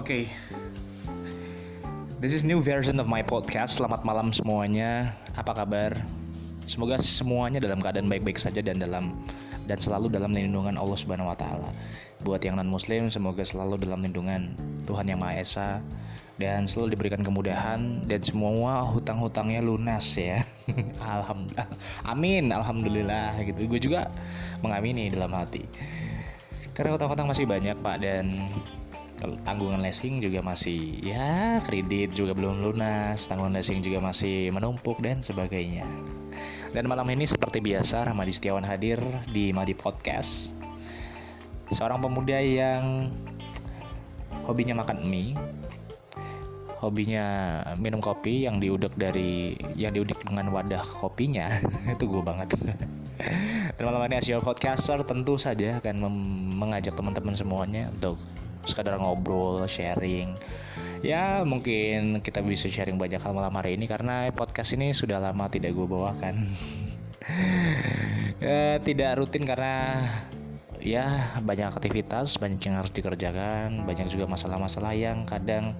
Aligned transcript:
Oke. 0.00 0.32
This 2.24 2.32
is 2.32 2.40
new 2.40 2.64
version 2.64 2.96
of 2.96 3.04
my 3.04 3.20
podcast. 3.20 3.76
Selamat 3.76 4.00
malam 4.00 4.32
semuanya. 4.32 5.12
Apa 5.36 5.52
kabar? 5.52 5.92
Semoga 6.64 7.04
semuanya 7.04 7.60
dalam 7.60 7.84
keadaan 7.84 8.08
baik-baik 8.08 8.40
saja 8.40 8.64
dan 8.64 8.80
dalam 8.80 9.12
dan 9.68 9.76
selalu 9.76 10.08
dalam 10.08 10.32
lindungan 10.32 10.80
Allah 10.80 10.96
Subhanahu 10.96 11.28
wa 11.28 11.36
taala. 11.36 11.68
Buat 12.24 12.40
yang 12.48 12.56
non 12.56 12.72
muslim 12.72 13.12
semoga 13.12 13.44
selalu 13.44 13.76
dalam 13.76 14.00
lindungan 14.00 14.56
Tuhan 14.88 15.04
Yang 15.04 15.20
Maha 15.20 15.34
Esa 15.36 15.70
dan 16.40 16.64
selalu 16.64 16.96
diberikan 16.96 17.20
kemudahan 17.20 18.08
dan 18.08 18.24
semua 18.24 18.80
hutang-hutangnya 18.88 19.60
lunas 19.60 20.16
ya. 20.16 20.40
alhamdulillah. 21.12 21.68
Amin, 22.08 22.48
alhamdulillah 22.48 23.36
gitu. 23.44 23.68
Gue 23.68 23.80
juga 23.84 24.08
mengamini 24.64 25.12
dalam 25.12 25.36
hati. 25.36 25.68
Karena 26.72 26.96
hutang-hutang 26.96 27.28
masih 27.28 27.44
banyak, 27.44 27.76
Pak 27.84 28.00
dan 28.00 28.48
tanggungan 29.44 29.84
leasing 29.84 30.24
juga 30.24 30.40
masih 30.40 30.96
ya 31.04 31.60
kredit 31.64 32.16
juga 32.16 32.32
belum 32.32 32.64
lunas 32.64 33.28
tanggungan 33.28 33.60
leasing 33.60 33.84
juga 33.84 34.00
masih 34.00 34.48
menumpuk 34.50 34.98
dan 35.04 35.20
sebagainya. 35.20 35.84
Dan 36.70 36.86
malam 36.86 37.06
ini 37.10 37.26
seperti 37.26 37.58
biasa 37.58 38.06
Ramadi 38.06 38.32
Setiawan 38.32 38.62
hadir 38.62 39.02
di 39.34 39.50
Madi 39.50 39.74
Podcast. 39.74 40.54
Seorang 41.74 42.02
pemuda 42.02 42.38
yang 42.38 43.10
hobinya 44.46 44.82
makan 44.82 45.06
mie 45.06 45.34
hobinya 46.80 47.60
minum 47.76 48.00
kopi 48.00 48.48
yang 48.48 48.56
diudek 48.56 48.96
dari 48.96 49.52
yang 49.76 49.92
diudek 49.92 50.16
dengan 50.24 50.48
wadah 50.48 50.80
kopinya. 51.04 51.52
Itu 51.94 52.08
gue 52.08 52.24
banget. 52.24 52.56
Dan 53.76 53.82
malam 53.84 54.00
ini 54.08 54.16
as 54.16 54.24
your 54.24 54.40
podcaster 54.40 55.04
tentu 55.04 55.36
saja 55.36 55.76
akan 55.76 56.08
mengajak 56.56 56.96
teman-teman 56.96 57.36
semuanya 57.36 57.92
untuk 57.92 58.16
sekadar 58.64 59.00
ngobrol, 59.00 59.64
sharing. 59.64 60.36
Ya 61.00 61.40
mungkin 61.48 62.20
kita 62.20 62.44
bisa 62.44 62.68
sharing 62.68 63.00
banyak 63.00 63.20
hal 63.20 63.32
malam 63.32 63.56
hari 63.56 63.76
ini 63.76 63.88
karena 63.88 64.28
podcast 64.36 64.76
ini 64.76 64.92
sudah 64.92 65.16
lama 65.16 65.48
tidak 65.48 65.72
gue 65.72 65.86
bawakan. 65.88 66.52
ya, 68.44 68.76
tidak 68.84 69.20
rutin 69.20 69.48
karena 69.48 69.74
ya 70.80 71.36
banyak 71.40 71.72
aktivitas, 71.72 72.36
banyak 72.36 72.60
yang 72.60 72.80
harus 72.80 72.92
dikerjakan, 72.92 73.84
banyak 73.84 74.12
juga 74.12 74.28
masalah-masalah 74.28 74.92
yang 74.96 75.24
kadang 75.28 75.76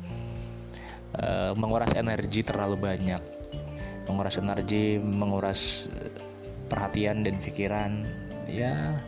uh, 1.16 1.52
menguras 1.56 1.92
energi 1.96 2.44
terlalu 2.44 2.76
banyak, 2.80 3.22
menguras 4.08 4.36
energi, 4.40 5.00
menguras 5.00 5.88
perhatian 6.68 7.26
dan 7.26 7.36
pikiran. 7.42 7.92
Ya 8.50 9.04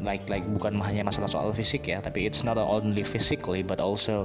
like 0.00 0.24
like 0.30 0.44
bukan 0.56 0.78
hanya 0.80 1.04
masalah 1.04 1.28
soal 1.28 1.50
fisik 1.52 1.88
ya 1.88 2.00
tapi 2.00 2.24
it's 2.24 2.44
not 2.46 2.56
only 2.56 3.04
physically 3.04 3.60
but 3.60 3.80
also 3.80 4.24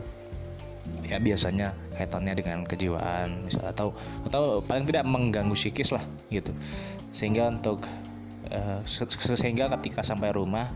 ya 1.05 1.19
biasanya 1.19 1.75
kaitannya 1.95 2.33
dengan 2.39 2.63
kejiwaan 2.65 3.45
misal 3.45 3.67
atau 3.67 3.87
atau 4.25 4.63
paling 4.63 4.87
tidak 4.87 5.05
mengganggu 5.05 5.53
psikis 5.53 5.91
lah 5.93 6.03
gitu. 6.31 6.51
Sehingga 7.11 7.51
untuk 7.51 7.85
uh, 8.49 8.79
sehingga 9.35 9.67
ketika 9.79 10.01
sampai 10.01 10.31
rumah 10.31 10.71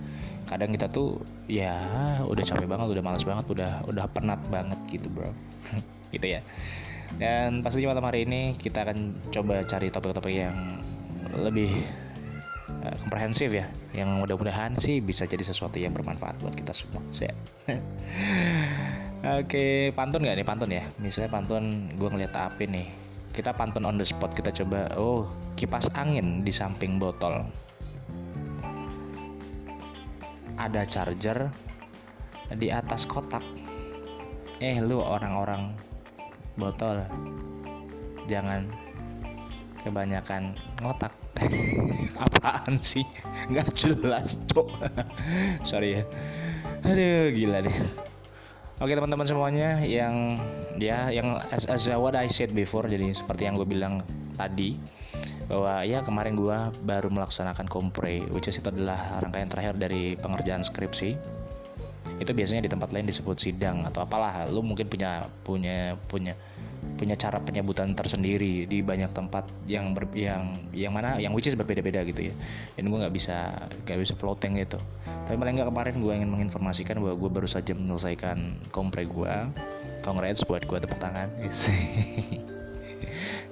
kadang 0.46 0.76
kita 0.76 0.86
tuh 0.92 1.24
ya 1.50 1.74
udah 2.22 2.44
capek 2.46 2.70
banget 2.70 2.94
udah 2.94 3.04
malas 3.04 3.26
banget 3.26 3.46
udah 3.50 3.82
udah 3.90 4.06
penat 4.12 4.40
banget 4.52 4.78
gitu 4.92 5.08
bro. 5.10 5.32
Gitu 6.14 6.38
ya. 6.38 6.42
Dan 7.20 7.60
pastinya 7.60 7.92
malam 7.92 8.08
hari 8.08 8.24
ini 8.24 8.56
kita 8.56 8.88
akan 8.88 9.20
coba 9.34 9.68
cari 9.68 9.92
topik-topik 9.92 10.32
yang 10.32 10.80
lebih 11.36 11.84
uh, 12.86 12.96
komprehensif 13.02 13.50
ya 13.50 13.66
yang 13.98 14.22
mudah-mudahan 14.22 14.78
sih 14.78 15.02
bisa 15.02 15.26
jadi 15.26 15.42
sesuatu 15.42 15.82
yang 15.82 15.92
bermanfaat 15.98 16.38
buat 16.38 16.54
kita 16.54 16.72
semua 16.78 17.02
Oke, 19.26 19.90
pantun 19.98 20.22
nggak 20.22 20.38
nih 20.38 20.46
pantun 20.46 20.70
ya? 20.70 20.86
Misalnya 21.02 21.34
pantun, 21.34 21.90
gue 21.98 22.10
ngeliat 22.14 22.30
api 22.38 22.70
nih. 22.70 22.94
Kita 23.34 23.58
pantun 23.58 23.90
on 23.90 23.98
the 23.98 24.06
spot, 24.06 24.38
kita 24.38 24.54
coba. 24.54 24.86
Oh, 25.02 25.26
kipas 25.58 25.90
angin 25.98 26.46
di 26.46 26.54
samping 26.54 27.02
botol. 27.02 27.42
Ada 30.62 30.86
charger 30.86 31.50
di 32.54 32.70
atas 32.70 33.10
kotak. 33.10 33.42
Eh, 34.62 34.78
lu 34.78 35.02
orang-orang 35.02 35.74
botol, 36.54 37.02
jangan 38.30 38.70
kebanyakan 39.86 40.58
ngotak. 40.82 41.14
Apaan 42.26 42.82
sih? 42.82 43.06
Nggak 43.54 43.70
jelas 43.78 44.34
cok. 44.50 44.68
Sorry 45.70 46.02
ya. 46.02 46.04
Aduh 46.82 47.30
gila 47.32 47.62
deh. 47.62 47.78
Oke 48.84 48.92
teman-teman 48.92 49.24
semuanya 49.24 49.80
yang 49.88 50.36
ya 50.76 51.08
yang 51.08 51.40
as, 51.48 51.64
as 51.72 51.88
what 51.96 52.12
I 52.12 52.28
said 52.28 52.52
before 52.52 52.84
jadi 52.92 53.16
seperti 53.16 53.48
yang 53.48 53.56
gue 53.56 53.64
bilang 53.64 54.04
tadi 54.36 54.76
bahwa 55.48 55.86
ya 55.88 56.04
kemarin 56.04 56.36
gue 56.36 56.58
baru 56.84 57.08
melaksanakan 57.08 57.72
kompre 57.72 58.26
which 58.34 58.52
is 58.52 58.60
itu 58.60 58.68
adalah 58.68 59.22
rangkaian 59.24 59.48
terakhir 59.48 59.80
dari 59.80 60.20
pengerjaan 60.20 60.66
skripsi. 60.66 61.16
Itu 62.20 62.32
biasanya 62.32 62.68
di 62.68 62.72
tempat 62.72 62.92
lain 62.92 63.08
disebut 63.08 63.40
sidang 63.40 63.88
atau 63.88 64.04
apalah. 64.04 64.48
Lu 64.48 64.60
mungkin 64.60 64.88
punya 64.88 65.28
punya 65.44 65.96
punya 66.08 66.34
punya 66.96 67.20
cara 67.20 67.38
penyebutan 67.44 67.92
tersendiri 67.94 68.64
di 68.66 68.80
banyak 68.80 69.12
tempat 69.12 69.46
yang 69.68 69.92
ber, 69.92 70.08
yang 70.16 70.64
yang 70.72 70.96
mana 70.96 71.20
yang 71.20 71.36
which 71.36 71.48
is 71.48 71.56
berbeda-beda 71.56 72.02
gitu 72.08 72.32
ya. 72.32 72.36
Dan 72.80 72.92
gue 72.92 72.98
nggak 72.98 73.16
bisa 73.16 73.68
nggak 73.84 74.00
bisa 74.00 74.14
floating 74.16 74.58
gitu. 74.64 74.80
Tapi 75.28 75.36
paling 75.36 75.60
nggak 75.60 75.70
kemarin 75.70 75.96
gue 76.00 76.14
ingin 76.16 76.30
menginformasikan 76.32 76.98
bahwa 77.04 77.16
gue 77.20 77.30
baru 77.30 77.48
saja 77.48 77.76
menyelesaikan 77.76 78.72
kompre 78.72 79.04
gue 79.04 79.34
congrats 80.02 80.42
buat 80.48 80.64
gue 80.64 80.78
tepuk 80.80 81.00
tangan. 81.00 81.28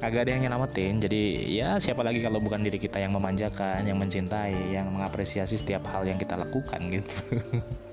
Agak 0.03 0.27
ada 0.27 0.35
yang 0.35 0.43
nyelamatin 0.43 0.99
jadi 0.99 1.21
ya 1.47 1.69
siapa 1.79 2.03
lagi 2.03 2.19
kalau 2.19 2.43
bukan 2.43 2.59
diri 2.59 2.75
kita 2.75 2.99
yang 2.99 3.15
memanjakan 3.15 3.87
yang 3.87 3.95
mencintai 3.95 4.75
yang 4.75 4.91
mengapresiasi 4.91 5.55
setiap 5.55 5.87
hal 5.87 6.03
yang 6.03 6.19
kita 6.19 6.35
lakukan 6.35 6.91
gitu 6.91 7.15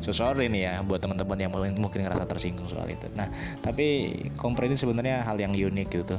so 0.00 0.10
sorry 0.10 0.48
nih 0.48 0.62
ya 0.66 0.74
buat 0.82 1.00
teman-teman 1.02 1.38
yang 1.38 1.50
mungkin 1.52 2.04
ngerasa 2.04 2.24
tersinggung 2.26 2.68
soal 2.70 2.88
itu. 2.90 3.06
Nah 3.14 3.28
tapi 3.60 4.16
kompre 4.38 4.66
ini 4.66 4.76
sebenarnya 4.78 5.22
hal 5.24 5.36
yang 5.38 5.52
unik 5.52 5.88
gitu. 5.90 6.16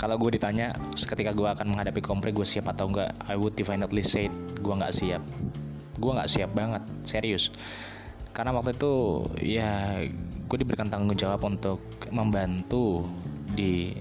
Kalau 0.00 0.16
gue 0.16 0.40
ditanya 0.40 0.72
ketika 0.96 1.36
gue 1.36 1.44
akan 1.44 1.76
menghadapi 1.76 2.00
kompre 2.00 2.32
gue 2.32 2.48
siap 2.48 2.72
atau 2.72 2.88
enggak 2.88 3.12
I 3.28 3.36
would 3.36 3.52
definitely 3.52 4.00
say 4.00 4.32
gue 4.60 4.74
nggak 4.74 4.96
siap. 4.96 5.20
Gue 6.00 6.10
nggak 6.16 6.30
siap 6.32 6.50
banget 6.56 6.80
serius. 7.04 7.52
Karena 8.32 8.56
waktu 8.56 8.72
itu 8.72 9.26
ya 9.44 10.00
gue 10.48 10.56
diberikan 10.56 10.88
tanggung 10.88 11.12
jawab 11.20 11.44
untuk 11.44 11.84
membantu 12.08 13.04
di 13.52 13.92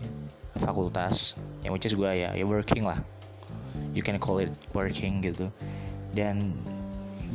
fakultas 0.56 1.36
yang 1.68 1.76
which 1.76 1.84
is 1.84 2.00
gue 2.00 2.08
ya 2.08 2.32
ya 2.32 2.46
working 2.48 2.88
lah. 2.88 3.04
You 3.92 4.00
can 4.00 4.16
call 4.24 4.40
it 4.40 4.56
working 4.72 5.20
gitu. 5.20 5.52
Dan 6.16 6.56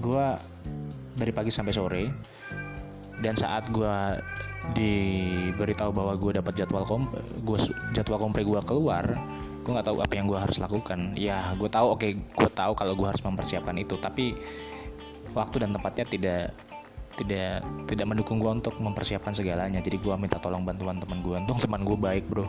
gue 0.01 0.27
dari 1.15 1.33
pagi 1.35 1.51
sampai 1.55 1.75
sore 1.75 2.05
dan 3.23 3.39
saat 3.39 3.71
gue 3.71 3.97
diberitahu 4.75 5.93
bahwa 5.93 6.17
gue 6.17 6.41
dapat 6.41 6.57
jadwal 6.57 6.89
kom 6.89 7.07
gue 7.45 7.59
jadwal 7.93 8.19
kompre 8.19 8.43
gue 8.43 8.61
keluar 8.65 9.15
gue 9.65 9.73
nggak 9.73 9.89
tahu 9.89 9.99
apa 10.05 10.15
yang 10.15 10.29
gue 10.29 10.37
harus 10.37 10.61
lakukan. 10.61 11.17
Ya 11.17 11.57
gue 11.57 11.67
tahu 11.73 11.97
oke 11.97 12.05
okay, 12.05 12.21
gue 12.21 12.51
tahu 12.53 12.77
kalau 12.77 12.93
gue 12.93 13.09
harus 13.09 13.25
mempersiapkan 13.25 13.73
itu 13.81 13.97
tapi 13.97 14.37
waktu 15.33 15.65
dan 15.65 15.73
tempatnya 15.73 16.05
tidak 16.05 16.43
tidak 17.17 17.65
tidak 17.89 18.07
mendukung 18.07 18.45
gue 18.45 18.53
untuk 18.61 18.77
mempersiapkan 18.77 19.33
segalanya. 19.33 19.81
Jadi 19.81 19.97
gue 19.97 20.15
minta 20.21 20.37
tolong 20.37 20.69
bantuan 20.69 21.01
teman 21.01 21.25
gue 21.25 21.41
untung 21.41 21.57
teman 21.65 21.81
gue 21.81 21.97
baik 21.97 22.29
bro. 22.29 22.45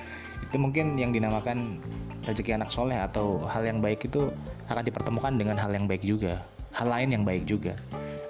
Itu 0.50 0.58
mungkin 0.58 0.98
yang 0.98 1.14
dinamakan 1.14 1.78
rezeki 2.26 2.58
anak 2.58 2.74
soleh 2.74 2.98
atau 2.98 3.46
hal 3.46 3.62
yang 3.62 3.78
baik 3.78 4.04
itu 4.10 4.28
akan 4.66 4.84
dipertemukan 4.84 5.32
dengan 5.38 5.56
hal 5.56 5.70
yang 5.72 5.86
baik 5.86 6.02
juga 6.02 6.42
hal 6.76 6.88
lain 6.92 7.08
yang 7.16 7.24
baik 7.24 7.48
juga. 7.48 7.72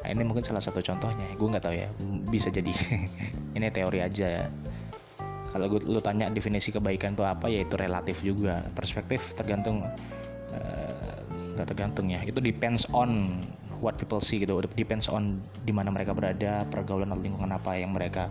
Nah, 0.07 0.09
ini 0.15 0.23
mungkin 0.23 0.47
salah 0.47 0.63
satu 0.63 0.79
contohnya. 0.79 1.27
Gue 1.35 1.51
nggak 1.51 1.65
tahu 1.67 1.75
ya 1.75 1.91
bisa 2.31 2.47
jadi. 2.47 2.71
Ini 3.59 3.75
teori 3.75 3.99
aja 3.99 4.27
ya. 4.43 4.47
Kalau 5.51 5.67
gue 5.67 5.83
lu 5.83 5.99
tanya 5.99 6.31
definisi 6.31 6.71
kebaikan 6.71 7.19
itu 7.19 7.27
apa 7.27 7.51
ya 7.51 7.67
itu 7.67 7.75
relatif 7.75 8.23
juga. 8.23 8.63
Perspektif 8.77 9.19
tergantung 9.35 9.83
eh, 10.55 11.19
nggak 11.59 11.67
uh, 11.67 11.71
tergantung 11.75 12.07
ya. 12.07 12.23
Itu 12.23 12.39
depends 12.39 12.87
on 12.95 13.43
what 13.83 13.99
people 13.99 14.23
see 14.23 14.39
gitu. 14.39 14.63
Depends 14.79 15.11
on 15.11 15.43
di 15.67 15.75
mana 15.75 15.91
mereka 15.91 16.15
berada 16.15 16.63
pergaulan 16.71 17.11
atau 17.11 17.25
lingkungan 17.27 17.51
apa 17.51 17.75
yang 17.75 17.91
mereka 17.91 18.31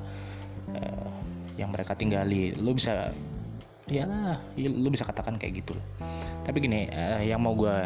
uh, 0.72 1.12
yang 1.60 1.76
mereka 1.76 1.92
tinggali. 1.92 2.56
Lu 2.56 2.72
bisa 2.72 3.12
ya 3.86 4.02
lah 4.10 4.42
lu 4.58 4.90
bisa 4.90 5.06
katakan 5.06 5.38
kayak 5.38 5.62
gitu 5.62 5.78
tapi 6.42 6.58
gini 6.58 6.90
uh, 6.90 7.22
yang 7.22 7.38
mau 7.38 7.54
gue 7.54 7.78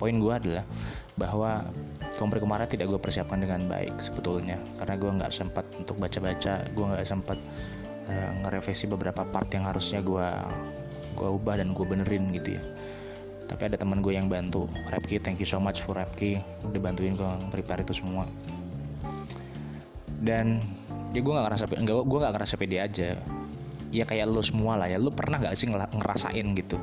poin 0.00 0.16
gue 0.16 0.32
adalah 0.32 0.64
bahwa 1.16 1.64
kompre 2.20 2.40
kemarin 2.40 2.68
tidak 2.68 2.92
gue 2.92 3.00
persiapkan 3.00 3.40
dengan 3.40 3.64
baik 3.68 3.92
sebetulnya. 4.04 4.60
Karena 4.80 4.94
gue 5.00 5.10
nggak 5.20 5.32
sempat 5.32 5.64
untuk 5.76 5.96
baca-baca 5.96 6.64
gue 6.68 6.84
nggak 6.84 7.08
sempat 7.08 7.38
uh, 8.08 8.30
ngerevisi 8.44 8.84
beberapa 8.88 9.24
part 9.24 9.48
yang 9.52 9.64
harusnya 9.64 10.04
gue 10.04 10.28
gue 11.16 11.28
ubah 11.28 11.56
dan 11.60 11.72
gue 11.72 11.84
benerin 11.88 12.32
gitu 12.36 12.60
ya. 12.60 12.62
Tapi 13.46 13.62
ada 13.72 13.76
teman 13.80 14.04
gue 14.04 14.12
yang 14.12 14.28
bantu 14.28 14.68
Repki 14.92 15.16
thank 15.22 15.40
you 15.40 15.48
so 15.48 15.56
much 15.56 15.80
for 15.84 15.96
Repki 15.96 16.40
udah 16.68 16.80
bantuin 16.80 17.16
gue 17.16 17.30
prepare 17.48 17.80
itu 17.84 17.96
semua. 17.96 18.28
Dan 20.20 20.60
ya 21.16 21.20
gue 21.24 21.32
nggak 21.32 21.46
ngerasa 21.48 21.64
enggak 21.80 21.96
gue 22.04 22.18
nggak 22.20 22.34
ngerasa 22.36 22.54
pede 22.60 22.76
aja. 22.80 23.08
Ya 23.94 24.04
kayak 24.04 24.28
lo 24.28 24.42
semua 24.44 24.76
lah 24.76 24.90
ya 24.90 25.00
lo 25.00 25.14
pernah 25.14 25.40
nggak 25.40 25.56
sih 25.56 25.70
ngerasain 25.72 26.46
gitu 26.58 26.76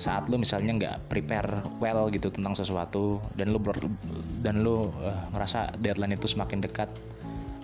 saat 0.00 0.32
lo 0.32 0.40
misalnya 0.40 0.72
nggak 0.80 0.96
prepare 1.12 1.60
well 1.76 2.08
gitu 2.08 2.32
tentang 2.32 2.56
sesuatu 2.56 3.20
dan 3.36 3.52
lo 3.52 3.60
ber, 3.60 3.76
dan 4.40 4.64
lo 4.64 4.88
uh, 4.96 5.28
ngerasa 5.36 5.76
deadline 5.76 6.16
itu 6.16 6.24
semakin 6.24 6.64
dekat 6.64 6.88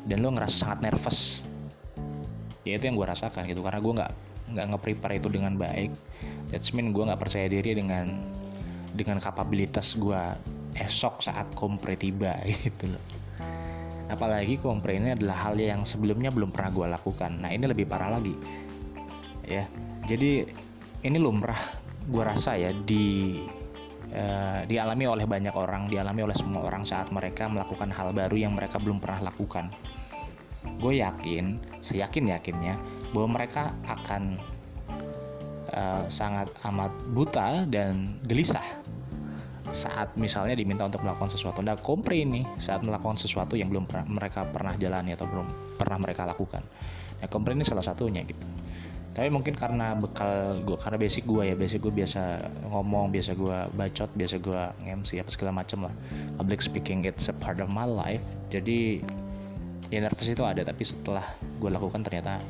dan 0.04 0.20
lo 0.20 0.28
ngerasa 0.36 0.60
sangat 0.60 0.84
nervous 0.84 1.40
ya 2.68 2.76
itu 2.76 2.84
yang 2.84 3.00
gue 3.00 3.08
rasakan 3.08 3.48
gitu. 3.48 3.64
Karena 3.64 3.80
gue 3.80 3.92
nggak 3.96 4.12
nggak 4.52 4.66
nge-prepare 4.68 5.18
itu 5.18 5.28
dengan 5.32 5.58
baik 5.58 5.90
that's 6.52 6.70
mean 6.70 6.94
gue 6.94 7.02
nggak 7.02 7.18
percaya 7.18 7.50
diri 7.50 7.74
dengan 7.74 8.14
dengan 8.94 9.18
kapabilitas 9.18 9.98
gue 9.98 10.22
esok 10.76 11.24
saat 11.24 11.48
kompre 11.56 11.96
tiba 11.96 12.36
gitu 12.68 12.92
loh. 12.92 13.04
Apalagi 14.12 14.60
kompre 14.60 15.00
ini 15.00 15.16
adalah 15.16 15.50
hal 15.50 15.56
yang 15.56 15.88
sebelumnya 15.88 16.30
belum 16.30 16.52
pernah 16.52 16.70
gue 16.70 16.86
lakukan. 17.00 17.42
Nah 17.42 17.50
ini 17.50 17.64
lebih 17.64 17.88
parah 17.88 18.12
lagi 18.20 18.36
ya. 19.48 19.64
Jadi 20.04 20.46
ini 21.02 21.18
lumrah 21.18 21.85
gue 22.06 22.22
rasa 22.22 22.54
ya 22.54 22.70
di 22.72 23.42
uh, 24.14 24.62
dialami 24.66 25.04
oleh 25.06 25.26
banyak 25.26 25.54
orang 25.54 25.90
dialami 25.90 26.26
oleh 26.26 26.36
semua 26.38 26.62
orang 26.66 26.86
saat 26.86 27.10
mereka 27.10 27.50
melakukan 27.50 27.90
hal 27.90 28.14
baru 28.14 28.36
yang 28.38 28.54
mereka 28.54 28.78
belum 28.78 29.02
pernah 29.02 29.30
lakukan 29.30 29.70
gue 30.78 31.02
yakin 31.02 31.62
seyakin 31.82 32.30
yakinnya 32.30 32.74
bahwa 33.14 33.38
mereka 33.38 33.74
akan 33.86 34.38
uh, 35.74 36.04
sangat 36.10 36.50
amat 36.66 36.90
buta 37.14 37.66
dan 37.70 38.18
gelisah 38.26 38.64
saat 39.74 40.14
misalnya 40.14 40.54
diminta 40.54 40.86
untuk 40.86 41.02
melakukan 41.02 41.32
sesuatu. 41.32 41.58
Nah, 41.58 41.74
kompre 41.78 42.14
ini 42.14 42.46
saat 42.62 42.86
melakukan 42.86 43.18
sesuatu 43.18 43.58
yang 43.58 43.68
belum 43.72 43.90
pernah, 43.90 44.06
mereka 44.06 44.46
pernah 44.46 44.78
jalani 44.78 45.12
atau 45.12 45.26
belum 45.26 45.76
pernah 45.76 45.98
mereka 45.98 46.22
lakukan. 46.22 46.62
Nah, 47.18 47.28
kompre 47.28 47.56
ini 47.56 47.66
salah 47.66 47.82
satunya 47.82 48.22
gitu. 48.22 48.46
Tapi 49.16 49.32
mungkin 49.32 49.56
karena 49.56 49.96
bekal 49.96 50.60
gue, 50.60 50.76
karena 50.76 51.00
basic 51.00 51.24
gue 51.24 51.48
ya, 51.48 51.56
basic 51.56 51.80
gue 51.80 51.88
biasa 51.88 52.52
ngomong, 52.68 53.08
biasa 53.08 53.32
gue 53.32 53.56
bacot, 53.72 54.12
biasa 54.12 54.36
gue 54.36 54.60
nge-MC 54.84 55.16
apa 55.24 55.30
segala 55.32 55.56
macem 55.56 55.88
lah. 55.88 55.94
Public 56.36 56.60
speaking 56.60 57.08
it's 57.08 57.32
a 57.32 57.34
part 57.40 57.56
of 57.64 57.72
my 57.72 57.88
life. 57.88 58.20
Jadi 58.52 59.00
ya 59.88 60.04
nervous 60.04 60.28
itu 60.28 60.44
ada, 60.44 60.60
tapi 60.60 60.84
setelah 60.84 61.24
gue 61.56 61.70
lakukan 61.72 62.04
ternyata 62.04 62.44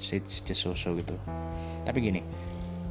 it's 0.00 0.40
just 0.40 0.64
so-so 0.64 0.96
gitu. 0.96 1.12
Tapi 1.84 2.00
gini, 2.00 2.24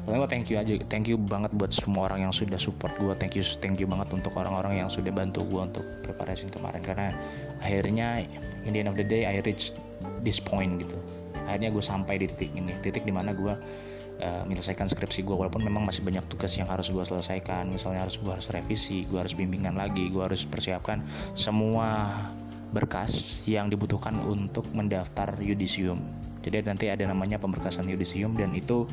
Pokoknya 0.08 0.24
gue 0.24 0.32
thank 0.32 0.48
you 0.48 0.56
aja, 0.56 0.72
thank 0.88 1.04
you 1.04 1.20
banget 1.20 1.52
buat 1.60 1.76
semua 1.76 2.08
orang 2.08 2.24
yang 2.24 2.32
sudah 2.32 2.56
support 2.56 2.96
gue, 2.96 3.12
thank 3.20 3.36
you, 3.36 3.44
thank 3.60 3.76
you 3.76 3.84
banget 3.92 4.08
untuk 4.16 4.40
orang-orang 4.40 4.80
yang 4.80 4.88
sudah 4.88 5.12
bantu 5.12 5.44
gue 5.44 5.60
untuk 5.60 5.84
preparation 6.00 6.48
kemarin 6.48 6.80
karena 6.80 7.12
akhirnya 7.60 8.24
in 8.64 8.72
the 8.72 8.80
end 8.80 8.88
of 8.88 8.96
the 8.96 9.04
day 9.04 9.28
I 9.28 9.44
reach 9.44 9.76
this 10.24 10.40
point 10.40 10.80
gitu. 10.80 10.96
Akhirnya 11.48 11.72
gue 11.72 11.82
sampai 11.82 12.20
di 12.20 12.28
titik 12.28 12.52
ini, 12.54 12.76
titik 12.84 13.08
di 13.08 13.16
mana 13.16 13.32
gue 13.32 13.56
uh, 14.22 14.44
menyelesaikan 14.46 14.90
skripsi 14.90 15.24
gue 15.24 15.36
walaupun 15.36 15.64
memang 15.64 15.86
masih 15.86 16.04
banyak 16.04 16.26
tugas 16.30 16.54
yang 16.58 16.68
harus 16.70 16.90
gue 16.90 17.04
selesaikan, 17.04 17.70
misalnya 17.70 18.06
harus 18.06 18.18
gue 18.20 18.32
harus 18.32 18.48
revisi, 18.50 19.06
gue 19.08 19.20
harus 19.20 19.34
bimbingan 19.34 19.78
lagi, 19.78 20.10
gue 20.10 20.22
harus 20.22 20.44
persiapkan 20.44 21.02
semua 21.38 22.12
berkas 22.76 23.42
yang 23.48 23.72
dibutuhkan 23.72 24.20
untuk 24.28 24.68
mendaftar 24.76 25.32
yudisium. 25.40 26.04
Jadi 26.44 26.64
nanti 26.64 26.92
ada 26.92 27.04
namanya 27.08 27.40
pemberkasan 27.40 27.88
yudisium 27.88 28.36
dan 28.36 28.52
itu 28.56 28.88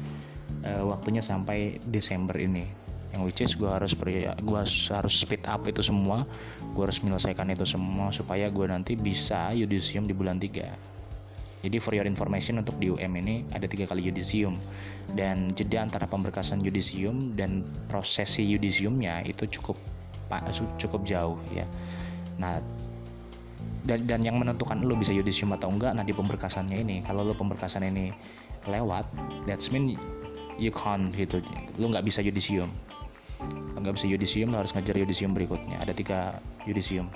uh, 0.63 0.83
waktunya 0.87 1.23
sampai 1.23 1.83
Desember 1.91 2.39
ini. 2.39 2.67
Yang 3.15 3.23
which 3.23 3.41
is 3.47 3.53
gue 3.55 3.71
harus 3.71 3.95
gue 3.95 4.61
harus 4.91 5.15
speed 5.15 5.47
up 5.47 5.63
itu 5.71 5.83
semua. 5.83 6.27
Gue 6.75 6.91
harus 6.91 6.99
menyelesaikan 6.99 7.47
itu 7.55 7.63
semua 7.63 8.11
supaya 8.11 8.51
gue 8.51 8.67
nanti 8.67 8.99
bisa 8.99 9.55
yudisium 9.55 10.11
di 10.11 10.15
bulan 10.15 10.43
3 10.43 10.94
jadi 11.65 11.81
for 11.81 11.97
your 11.97 12.05
information 12.05 12.61
untuk 12.61 12.77
di 12.77 12.93
UM 12.93 13.17
ini 13.17 13.49
ada 13.57 13.65
tiga 13.65 13.89
kali 13.89 14.05
yudisium. 14.05 14.61
Dan 15.17 15.57
jeda 15.57 15.81
antara 15.81 16.05
pemberkasan 16.05 16.61
yudisium 16.61 17.33
dan 17.33 17.65
prosesi 17.89 18.45
yudisiumnya 18.45 19.25
itu 19.25 19.49
cukup 19.49 19.81
cukup 20.77 21.09
jauh 21.09 21.41
ya. 21.49 21.65
Nah 22.37 22.61
dan, 23.89 24.05
dan 24.05 24.21
yang 24.21 24.37
menentukan 24.37 24.85
lo 24.85 24.93
bisa 24.93 25.17
yudisium 25.17 25.57
atau 25.57 25.73
enggak 25.73 25.97
nah 25.97 26.05
di 26.05 26.13
pemberkasannya 26.13 26.85
ini. 26.85 27.01
Kalau 27.01 27.25
lo 27.25 27.33
pemberkasan 27.33 27.89
ini 27.89 28.13
lewat 28.69 29.09
that's 29.49 29.73
mean 29.73 29.97
you 30.61 30.69
can't 30.69 31.17
gitu. 31.17 31.41
Lu 31.81 31.89
nggak 31.89 32.05
bisa 32.05 32.21
yudisium. 32.21 32.69
Nggak 33.81 33.97
bisa 33.97 34.07
yudisium 34.09 34.53
lu 34.53 34.61
harus 34.61 34.77
ngejar 34.77 35.01
yudisium 35.01 35.33
berikutnya. 35.33 35.81
Ada 35.81 35.97
tiga 35.97 36.45
yudisium. 36.69 37.09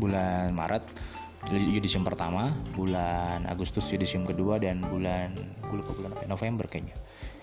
Bulan 0.00 0.56
Maret 0.56 0.84
yudisium 1.50 2.06
pertama 2.06 2.54
bulan 2.78 3.42
Agustus 3.50 3.90
yudisium 3.90 4.22
kedua 4.22 4.62
dan 4.62 4.78
bulan 4.86 5.34
gue 5.34 5.76
lupa 5.82 5.92
bulan 5.98 6.10
apa 6.14 6.28
November 6.30 6.64
kayaknya. 6.70 6.94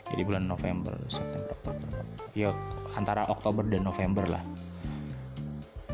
Jadi 0.09 0.21
bulan 0.25 0.47
November 0.47 0.95
September 1.11 1.51
Oktober. 1.53 1.87
Ya 2.33 2.55
antara 2.95 3.27
Oktober 3.27 3.67
dan 3.67 3.83
November 3.83 4.25
lah. 4.25 4.43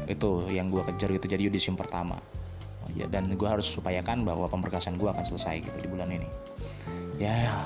Itu 0.05 0.45
yang 0.53 0.69
gue 0.69 0.85
kejar 0.93 1.09
gitu 1.17 1.25
jadi 1.25 1.49
yudisium 1.49 1.73
pertama. 1.73 2.21
Ya 2.93 3.09
dan 3.09 3.33
gue 3.33 3.49
harus 3.49 3.65
upayakan 3.73 4.21
bahwa 4.23 4.45
pemberkasan 4.45 5.01
gue 5.01 5.09
akan 5.09 5.25
selesai 5.25 5.65
gitu 5.65 5.77
di 5.81 5.89
bulan 5.89 6.13
ini. 6.13 6.29
Ya 7.17 7.65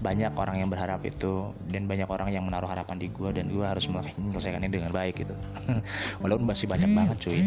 banyak 0.00 0.32
orang 0.32 0.56
yang 0.64 0.72
berharap 0.72 1.04
itu 1.04 1.52
dan 1.68 1.84
banyak 1.84 2.08
orang 2.08 2.32
yang 2.32 2.48
menaruh 2.48 2.66
harapan 2.66 2.96
di 2.96 3.12
gue 3.12 3.30
dan 3.36 3.52
gue 3.52 3.62
harus 3.64 3.84
menyelesaikannya 3.86 4.72
dengan 4.72 4.90
baik 4.90 5.22
gitu. 5.22 5.36
Walaupun 6.24 6.48
masih 6.48 6.66
banyak 6.66 6.90
banget 6.90 7.16
cuy 7.20 7.40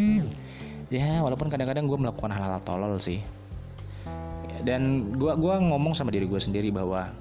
ya 1.02 1.26
walaupun 1.26 1.50
kadang-kadang 1.50 1.90
gue 1.90 1.98
melakukan 1.98 2.30
hal-hal 2.30 2.62
tolol 2.62 3.02
sih. 3.02 3.26
Dan 4.64 5.12
gue 5.20 5.34
gua 5.36 5.60
ngomong 5.60 5.92
sama 5.98 6.14
diri 6.14 6.24
gue 6.30 6.40
sendiri 6.40 6.72
bahwa 6.72 7.12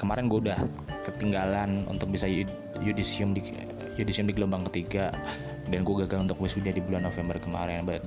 kemarin 0.00 0.30
gue 0.30 0.48
udah 0.48 0.60
ketinggalan 1.04 1.84
untuk 1.90 2.08
bisa 2.08 2.24
yudisium 2.80 3.36
di 3.36 3.42
yudisium 4.00 4.28
di 4.28 4.34
gelombang 4.36 4.64
ketiga 4.72 5.12
dan 5.68 5.82
gue 5.82 5.94
gagal 6.06 6.30
untuk 6.30 6.38
wisuda 6.40 6.72
di 6.72 6.80
bulan 6.80 7.04
November 7.04 7.36
kemarin. 7.42 7.84
But 7.84 8.00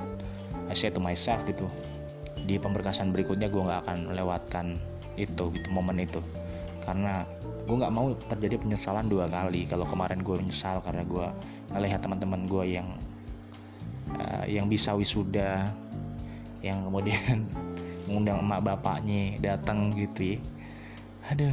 I 0.69 0.73
say 0.73 0.89
to 0.89 1.01
myself 1.01 1.43
gitu 1.45 1.69
di 2.49 2.57
pemberkasan 2.57 3.13
berikutnya 3.13 3.51
gue 3.51 3.61
nggak 3.61 3.79
akan 3.85 3.97
melewatkan 4.09 4.65
itu 5.19 5.53
gitu 5.53 5.67
momen 5.69 6.01
itu. 6.01 6.23
Karena 6.81 7.21
gue 7.69 7.75
nggak 7.77 7.93
mau 7.93 8.15
terjadi 8.33 8.57
penyesalan 8.57 9.05
dua 9.05 9.29
kali. 9.29 9.69
Kalau 9.69 9.85
kemarin 9.85 10.25
gue 10.25 10.33
menyesal 10.39 10.81
karena 10.81 11.05
gue 11.05 11.27
ngelihat 11.77 12.01
teman-teman 12.01 12.49
gue 12.49 12.65
yang 12.81 12.89
uh, 14.17 14.45
yang 14.49 14.65
bisa 14.65 14.95
wisuda 14.97 15.69
yang 16.65 16.83
kemudian 16.87 17.45
mengundang 18.09 18.41
emak 18.41 18.61
bapaknya 18.65 19.37
datang 19.37 19.93
gitu 19.93 20.35
ya. 20.35 20.39
Ada 21.29 21.49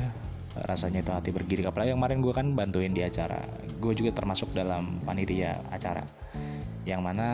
rasanya 0.57 1.05
itu 1.05 1.13
hati 1.13 1.31
bergidik 1.37 1.69
apalagi 1.69 1.93
yang 1.93 2.01
kemarin 2.01 2.25
gue 2.25 2.33
kan 2.33 2.47
bantuin 2.57 2.97
di 2.97 3.05
acara. 3.05 3.45
Gue 3.77 3.93
juga 3.93 4.17
termasuk 4.17 4.57
dalam 4.57 5.05
panitia 5.05 5.61
acara. 5.69 6.07
Yang 6.89 7.01
mana 7.05 7.29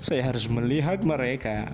saya 0.00 0.32
harus 0.32 0.48
melihat 0.48 1.04
mereka 1.04 1.68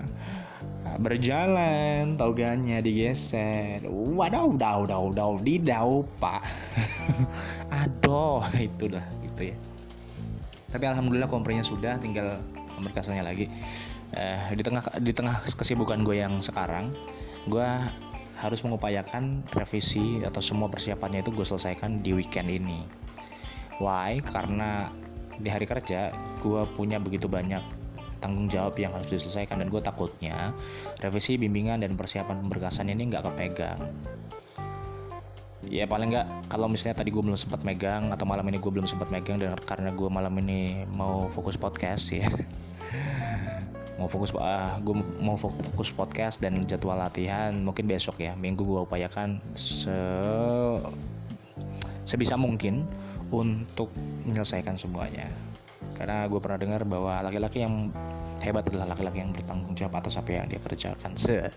berjalan 0.99 2.19
toganya 2.19 2.83
digeser. 2.83 3.87
Waduh 3.87 4.59
dau 4.59 4.83
dau 4.89 5.35
di 5.39 5.63
dau 5.63 6.03
pak. 6.19 6.43
Aduh 7.87 8.43
itulah 8.59 9.05
gitu 9.23 9.55
ya 9.55 9.57
tapi 10.69 10.85
alhamdulillah 10.85 11.29
komprenya 11.29 11.65
sudah 11.65 11.97
tinggal 11.97 12.41
pemberkasannya 12.77 13.25
lagi. 13.25 13.49
Eh, 14.13 14.57
di 14.57 14.63
tengah 14.65 14.85
di 15.01 15.13
tengah 15.13 15.45
kesibukan 15.45 16.01
gue 16.01 16.21
yang 16.21 16.41
sekarang 16.41 16.97
gue 17.49 17.69
harus 18.39 18.61
mengupayakan 18.63 19.43
revisi 19.51 20.23
atau 20.23 20.39
semua 20.39 20.71
persiapannya 20.71 21.27
itu 21.27 21.35
gue 21.35 21.45
selesaikan 21.45 22.01
di 22.01 22.15
weekend 22.17 22.49
ini. 22.49 22.87
Why? 23.83 24.23
Karena 24.23 24.89
di 25.39 25.49
hari 25.51 25.67
kerja 25.67 26.15
gue 26.41 26.63
punya 26.75 26.99
begitu 26.99 27.27
banyak 27.31 27.63
tanggung 28.19 28.51
jawab 28.51 28.75
yang 28.79 28.91
harus 28.95 29.07
diselesaikan 29.11 29.63
dan 29.63 29.71
gue 29.71 29.79
takutnya 29.79 30.51
revisi 30.99 31.39
bimbingan 31.39 31.87
dan 31.87 31.95
persiapan 31.95 32.43
pemberkasan 32.43 32.91
ini 32.91 33.15
nggak 33.15 33.31
kepegang 33.31 33.79
ya 35.67 35.91
paling 35.91 36.15
nggak 36.15 36.27
kalau 36.47 36.71
misalnya 36.71 37.03
tadi 37.03 37.11
gue 37.11 37.19
belum 37.19 37.35
sempat 37.35 37.67
megang 37.67 38.15
atau 38.15 38.23
malam 38.23 38.47
ini 38.47 38.63
gue 38.63 38.71
belum 38.71 38.87
sempat 38.87 39.11
megang 39.11 39.43
dan 39.43 39.59
karena 39.67 39.91
gue 39.91 40.07
malam 40.07 40.31
ini 40.39 40.87
mau 40.87 41.27
fokus 41.35 41.59
podcast 41.59 42.15
ya. 42.15 42.31
Mau 43.99 44.07
fokus 44.07 44.31
uh, 44.31 44.39
ah, 44.39 44.73
gue 44.79 44.95
mau 45.19 45.35
fokus 45.35 45.91
podcast 45.91 46.39
dan 46.39 46.63
jadwal 46.71 46.95
latihan 46.95 47.51
mungkin 47.51 47.91
besok 47.91 48.23
ya. 48.23 48.31
Minggu 48.39 48.63
gue 48.63 48.87
upayakan 48.87 49.43
se 49.59 49.91
sebisa 52.07 52.39
mungkin 52.39 52.87
untuk 53.35 53.91
menyelesaikan 54.23 54.79
semuanya. 54.79 55.27
Karena 55.99 56.31
gue 56.31 56.39
pernah 56.39 56.63
dengar 56.63 56.87
bahwa 56.87 57.27
laki-laki 57.27 57.67
yang 57.67 57.91
hebat 58.39 58.71
adalah 58.71 58.95
laki-laki 58.95 59.19
yang 59.19 59.35
bertanggung 59.35 59.75
jawab 59.75 59.99
atas 59.99 60.15
apa 60.15 60.31
yang 60.31 60.47
dia 60.47 60.63
kerjakan. 60.63 61.19
Se 61.19 61.51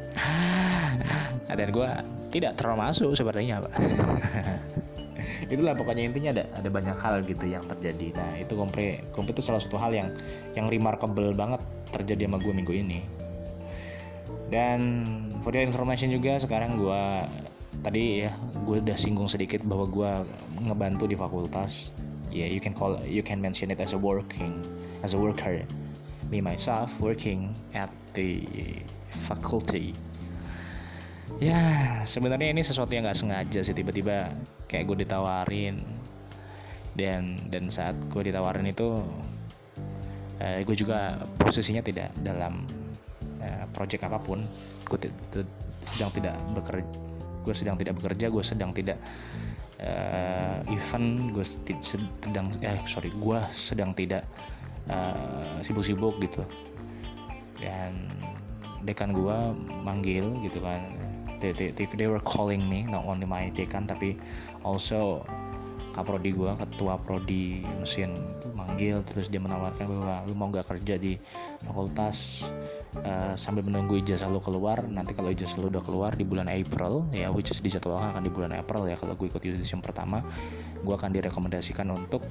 dan 1.60 1.68
gue 1.68 1.90
tidak 2.30 2.56
termasuk 2.56 3.12
sepertinya 3.18 3.66
pak. 3.66 3.72
Itulah 5.52 5.74
pokoknya 5.74 6.06
intinya 6.06 6.30
ada 6.38 6.44
ada 6.54 6.68
banyak 6.70 6.96
hal 7.02 7.26
gitu 7.26 7.44
yang 7.50 7.66
terjadi. 7.66 8.14
Nah 8.14 8.32
itu 8.38 8.54
kompre 8.54 9.02
kompre 9.10 9.34
itu 9.34 9.42
salah 9.42 9.58
satu 9.58 9.76
hal 9.76 9.90
yang 9.90 10.14
yang 10.54 10.70
remarkable 10.70 11.34
banget 11.34 11.58
terjadi 11.90 12.30
sama 12.30 12.38
gue 12.38 12.54
minggu 12.54 12.70
ini. 12.70 13.02
Dan 14.50 14.80
for 15.42 15.50
your 15.54 15.66
information 15.66 16.10
juga 16.14 16.38
sekarang 16.38 16.78
gue 16.78 17.02
tadi 17.82 18.26
ya 18.26 18.34
gue 18.66 18.78
udah 18.82 18.98
singgung 18.98 19.26
sedikit 19.26 19.62
bahwa 19.66 19.90
gue 19.90 20.10
ngebantu 20.70 21.10
di 21.10 21.18
fakultas. 21.18 21.90
Ya 22.30 22.46
yeah, 22.46 22.48
you 22.50 22.62
can 22.62 22.70
call 22.70 22.94
you 23.02 23.26
can 23.26 23.42
mention 23.42 23.74
it 23.74 23.82
as 23.82 23.90
a 23.90 23.98
working 23.98 24.62
as 25.02 25.18
a 25.18 25.18
worker. 25.18 25.66
Me 26.30 26.38
myself 26.38 26.94
working 27.02 27.50
at 27.74 27.90
the 28.14 28.46
faculty 29.26 29.98
ya 31.38 31.62
sebenarnya 32.02 32.50
ini 32.50 32.66
sesuatu 32.66 32.90
yang 32.90 33.06
nggak 33.06 33.20
sengaja 33.20 33.60
sih 33.62 33.76
tiba-tiba 33.76 34.34
kayak 34.66 34.90
gue 34.90 35.06
ditawarin. 35.06 35.78
Dan 36.90 37.46
dan 37.54 37.70
saat 37.70 37.94
gue 38.10 38.26
ditawarin 38.26 38.66
itu 38.66 39.06
eh, 40.42 40.66
gue 40.66 40.74
juga 40.74 41.22
posisinya 41.38 41.86
tidak 41.86 42.10
dalam 42.26 42.66
eh, 43.38 43.64
project 43.70 44.10
apa 44.10 44.18
pun. 44.18 44.42
Gue 44.90 44.98
sedang 45.94 46.10
tidak 46.10 46.34
bekerja 46.58 47.10
gue 47.40 47.54
sedang 47.56 47.76
tidak 47.80 47.96
bekerja 47.96 48.28
gue 48.28 48.44
sedang 48.44 48.70
tidak 48.76 49.00
uh, 49.80 50.60
event 50.68 51.32
gue 51.32 51.44
sedang 51.80 52.52
eh 52.60 52.84
sorry 52.84 53.08
gue 53.16 53.40
sedang 53.56 53.96
tidak 53.96 54.28
sibuk 55.64 55.80
sibuk-sibuk 55.86 56.14
gitu. 56.20 56.42
Dan 57.56 58.12
dekan 58.84 59.16
gue 59.16 59.36
manggil 59.84 60.36
gitu 60.44 60.60
kan 60.60 60.99
they, 61.40 61.52
they, 61.56 61.88
they 61.96 62.08
were 62.08 62.22
calling 62.22 62.62
me 62.68 62.84
not 62.84 63.02
only 63.08 63.24
my 63.24 63.48
dekan 63.56 63.88
tapi 63.88 64.20
also 64.62 65.24
kaprodi 65.90 66.30
gue 66.30 66.52
ketua 66.54 67.00
prodi 67.02 67.66
mesin 67.82 68.14
manggil 68.54 69.02
terus 69.02 69.26
dia 69.26 69.42
menawarkan 69.42 69.90
bahwa 69.90 70.22
lu 70.28 70.34
mau 70.38 70.48
gak 70.52 70.70
kerja 70.70 70.94
di 71.00 71.18
fakultas 71.66 72.46
uh, 73.02 73.34
sambil 73.34 73.66
menunggu 73.66 73.98
ijazah 73.98 74.30
lu 74.30 74.38
keluar 74.38 74.86
nanti 74.86 75.16
kalau 75.16 75.34
ijazah 75.34 75.58
lu 75.58 75.66
udah 75.72 75.82
keluar 75.82 76.14
di 76.14 76.22
bulan 76.22 76.46
April 76.46 77.10
ya 77.10 77.32
which 77.34 77.50
is 77.50 77.58
dijadwalkan 77.58 78.14
akan 78.14 78.22
di 78.22 78.30
bulan 78.30 78.54
April 78.54 78.86
ya 78.86 78.94
kalau 78.94 79.18
gue 79.18 79.26
ikut 79.26 79.42
yang 79.42 79.82
pertama 79.82 80.22
gue 80.80 80.94
akan 80.94 81.10
direkomendasikan 81.10 81.90
untuk 81.90 82.22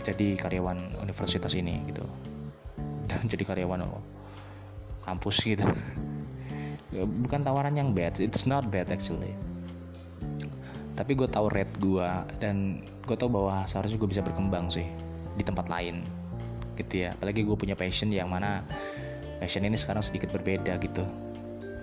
jadi 0.00 0.36
karyawan 0.36 1.00
universitas 1.00 1.52
ini 1.52 1.80
gitu. 1.88 2.04
Dan 3.08 3.28
jadi 3.32 3.44
karyawan 3.44 3.84
kampus 5.04 5.36
gitu 5.44 5.64
bukan 6.92 7.40
tawaran 7.46 7.78
yang 7.78 7.94
bad 7.94 8.18
it's 8.18 8.44
not 8.46 8.66
bad 8.68 8.90
actually. 8.90 9.34
Tapi 10.98 11.16
gue 11.16 11.28
tahu 11.30 11.48
rate 11.48 11.72
gue 11.80 12.08
dan 12.42 12.84
gue 13.06 13.16
tahu 13.16 13.30
bahwa 13.32 13.64
seharusnya 13.64 13.96
gue 13.96 14.10
bisa 14.10 14.22
berkembang 14.22 14.68
sih 14.68 14.84
di 15.38 15.42
tempat 15.46 15.70
lain 15.70 16.04
gitu 16.76 17.06
ya. 17.06 17.16
Apalagi 17.16 17.46
gue 17.46 17.56
punya 17.56 17.78
passion 17.78 18.10
yang 18.10 18.28
mana 18.28 18.66
passion 19.38 19.64
ini 19.64 19.78
sekarang 19.78 20.04
sedikit 20.04 20.34
berbeda 20.34 20.76
gitu. 20.82 21.06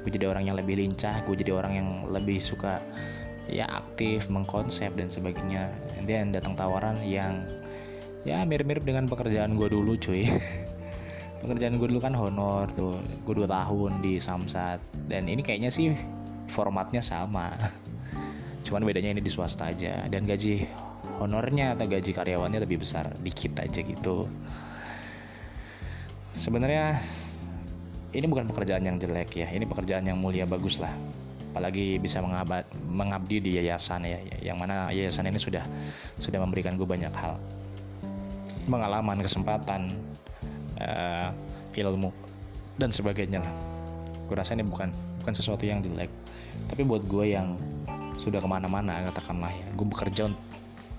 Gue 0.05 0.11
jadi 0.13 0.29
orang 0.29 0.45
yang 0.45 0.55
lebih 0.59 0.77
lincah 0.77 1.23
gue 1.25 1.35
jadi 1.39 1.55
orang 1.55 1.73
yang 1.79 1.89
lebih 2.11 2.43
suka 2.43 2.83
ya 3.47 3.63
aktif 3.71 4.27
mengkonsep 4.27 4.93
dan 4.93 5.07
sebagainya. 5.07 5.71
Dan 6.03 6.35
datang 6.35 6.53
tawaran 6.53 6.99
yang 7.01 7.47
ya 8.27 8.43
mirip-mirip 8.43 8.83
dengan 8.83 9.07
pekerjaan 9.07 9.55
gue 9.55 9.71
dulu 9.71 9.95
cuy 9.95 10.27
pekerjaan 11.41 11.77
gue 11.77 11.88
dulu 11.88 12.01
kan 12.01 12.13
honor 12.17 12.70
tuh. 12.74 12.98
Gue 13.24 13.34
dua 13.38 13.50
tahun 13.50 14.01
di 14.01 14.17
Samsat. 14.17 14.82
Dan 15.08 15.29
ini 15.29 15.41
kayaknya 15.46 15.70
sih 15.70 15.94
formatnya 16.51 17.01
sama. 17.03 17.53
Cuman 18.65 18.84
bedanya 18.84 19.15
ini 19.15 19.22
di 19.24 19.32
swasta 19.32 19.72
aja. 19.72 20.06
Dan 20.10 20.25
gaji 20.25 20.67
honornya 21.22 21.77
atau 21.77 21.86
gaji 21.88 22.12
karyawannya 22.12 22.60
lebih 22.63 22.84
besar. 22.84 23.13
Dikit 23.22 23.58
aja 23.62 23.79
gitu. 23.79 24.27
Sebenarnya 26.38 27.01
ini 28.13 28.25
bukan 28.29 28.50
pekerjaan 28.50 28.86
yang 28.86 28.98
jelek 29.01 29.34
ya. 29.38 29.48
Ini 29.50 29.65
pekerjaan 29.65 30.06
yang 30.06 30.20
mulia 30.20 30.46
bagus 30.46 30.77
lah. 30.77 30.94
Apalagi 31.53 31.98
bisa 31.98 32.22
mengabad, 32.22 32.70
mengabdi 32.86 33.41
di 33.41 33.51
yayasan 33.58 34.06
ya. 34.06 34.20
Yang 34.41 34.58
mana 34.62 34.94
yayasan 34.94 35.25
ini 35.25 35.41
sudah 35.41 35.65
sudah 36.22 36.38
memberikan 36.44 36.77
gue 36.77 36.86
banyak 36.86 37.10
hal. 37.13 37.41
Pengalaman 38.67 39.24
kesempatan 39.24 39.96
uh, 40.81 41.29
ilmu 41.77 42.10
dan 42.81 42.89
sebagainya 42.93 43.41
lah. 43.41 43.53
Gue 44.27 44.36
rasa 44.38 44.57
ini 44.57 44.65
bukan 44.65 44.91
bukan 45.24 45.34
sesuatu 45.34 45.63
yang 45.63 45.81
jelek. 45.81 46.10
Tapi 46.72 46.81
buat 46.84 47.05
gue 47.05 47.38
yang 47.38 47.57
sudah 48.17 48.41
ke 48.41 48.50
mana-mana 48.50 49.13
katakanlah 49.13 49.53
ya 49.53 49.67
gue 49.77 49.86
bekerja 49.86 50.25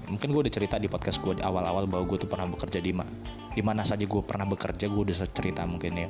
mungkin 0.07 0.29
gue 0.31 0.41
udah 0.47 0.55
cerita 0.55 0.79
di 0.79 0.87
podcast 0.87 1.19
gue 1.21 1.37
awal-awal 1.43 1.85
bahwa 1.85 2.07
gue 2.09 2.25
tuh 2.25 2.31
pernah 2.31 2.47
bekerja 2.47 2.79
di 2.79 2.95
mana 2.95 3.11
di 3.53 3.61
mana 3.61 3.83
saja 3.83 4.07
gue 4.07 4.23
pernah 4.23 4.47
bekerja 4.47 4.87
gue 4.87 5.03
udah 5.03 5.17
cerita 5.35 5.67
mungkin 5.67 5.93
ya. 5.99 6.09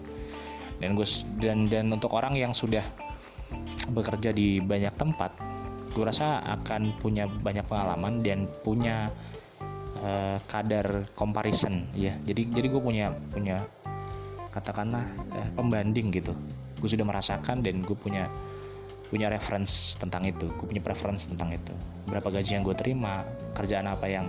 Dan 0.78 0.94
gue 0.94 1.06
dan 1.42 1.66
dan 1.66 1.90
untuk 1.90 2.14
orang 2.14 2.38
yang 2.38 2.54
sudah 2.54 2.84
bekerja 3.90 4.30
di 4.30 4.60
banyak 4.60 4.94
tempat 5.00 5.32
gue 5.96 6.04
rasa 6.04 6.44
akan 6.44 7.00
punya 7.00 7.26
banyak 7.26 7.64
pengalaman 7.66 8.20
dan 8.22 8.46
punya 8.62 9.08
uh, 10.02 10.38
kadar 10.46 11.06
comparison 11.18 11.86
ya 11.94 12.14
jadi 12.24 12.48
jadi 12.50 12.66
gue 12.70 12.82
punya 12.82 13.06
punya 13.30 13.66
katakanlah 14.58 15.06
uh, 15.38 15.50
pembanding 15.54 16.10
gitu. 16.10 16.32
Gue 16.82 16.88
sudah 16.90 17.06
merasakan 17.06 17.62
dan 17.62 17.86
gue 17.86 17.94
punya 17.94 18.26
punya 19.08 19.30
reference 19.32 19.96
tentang 19.96 20.26
itu. 20.26 20.50
Gue 20.58 20.66
punya 20.68 20.82
preference 20.82 21.30
tentang 21.30 21.54
itu. 21.54 21.72
Berapa 22.10 22.28
gaji 22.28 22.58
yang 22.58 22.64
gue 22.66 22.76
terima 22.76 23.22
kerjaan 23.54 23.86
apa 23.88 24.06
yang 24.10 24.26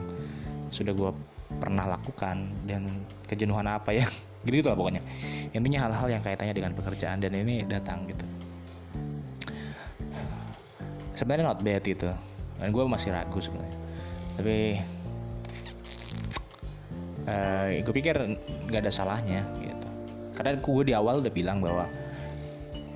sudah 0.69 0.93
gue 0.93 1.11
pernah 1.57 1.97
lakukan 1.97 2.45
dan 2.69 3.01
kejenuhan 3.25 3.65
apa 3.65 3.91
yang 3.91 4.09
gitu 4.45 4.63
gitu 4.63 4.67
lah 4.71 4.77
pokoknya. 4.77 5.01
Intinya 5.51 5.89
hal-hal 5.89 6.07
yang 6.19 6.21
kaitannya 6.23 6.55
dengan 6.55 6.71
pekerjaan 6.77 7.19
dan 7.19 7.33
ini 7.33 7.65
datang 7.65 8.05
gitu. 8.07 8.25
Sebenarnya 11.17 11.51
not 11.51 11.59
bad 11.59 11.83
itu 11.83 12.07
dan 12.59 12.69
gue 12.71 12.83
masih 12.87 13.11
ragu 13.11 13.43
sebenarnya. 13.43 13.75
Tapi 14.39 14.79
uh, 17.29 17.69
eh, 17.69 17.81
gue 17.85 17.93
pikir 17.93 18.15
nggak 18.69 18.81
ada 18.81 18.91
salahnya 18.91 19.45
gitu. 19.61 19.87
Karena 20.33 20.57
gue 20.57 20.83
di 20.83 20.93
awal 20.97 21.21
udah 21.21 21.33
bilang 21.33 21.61
bahwa 21.61 21.85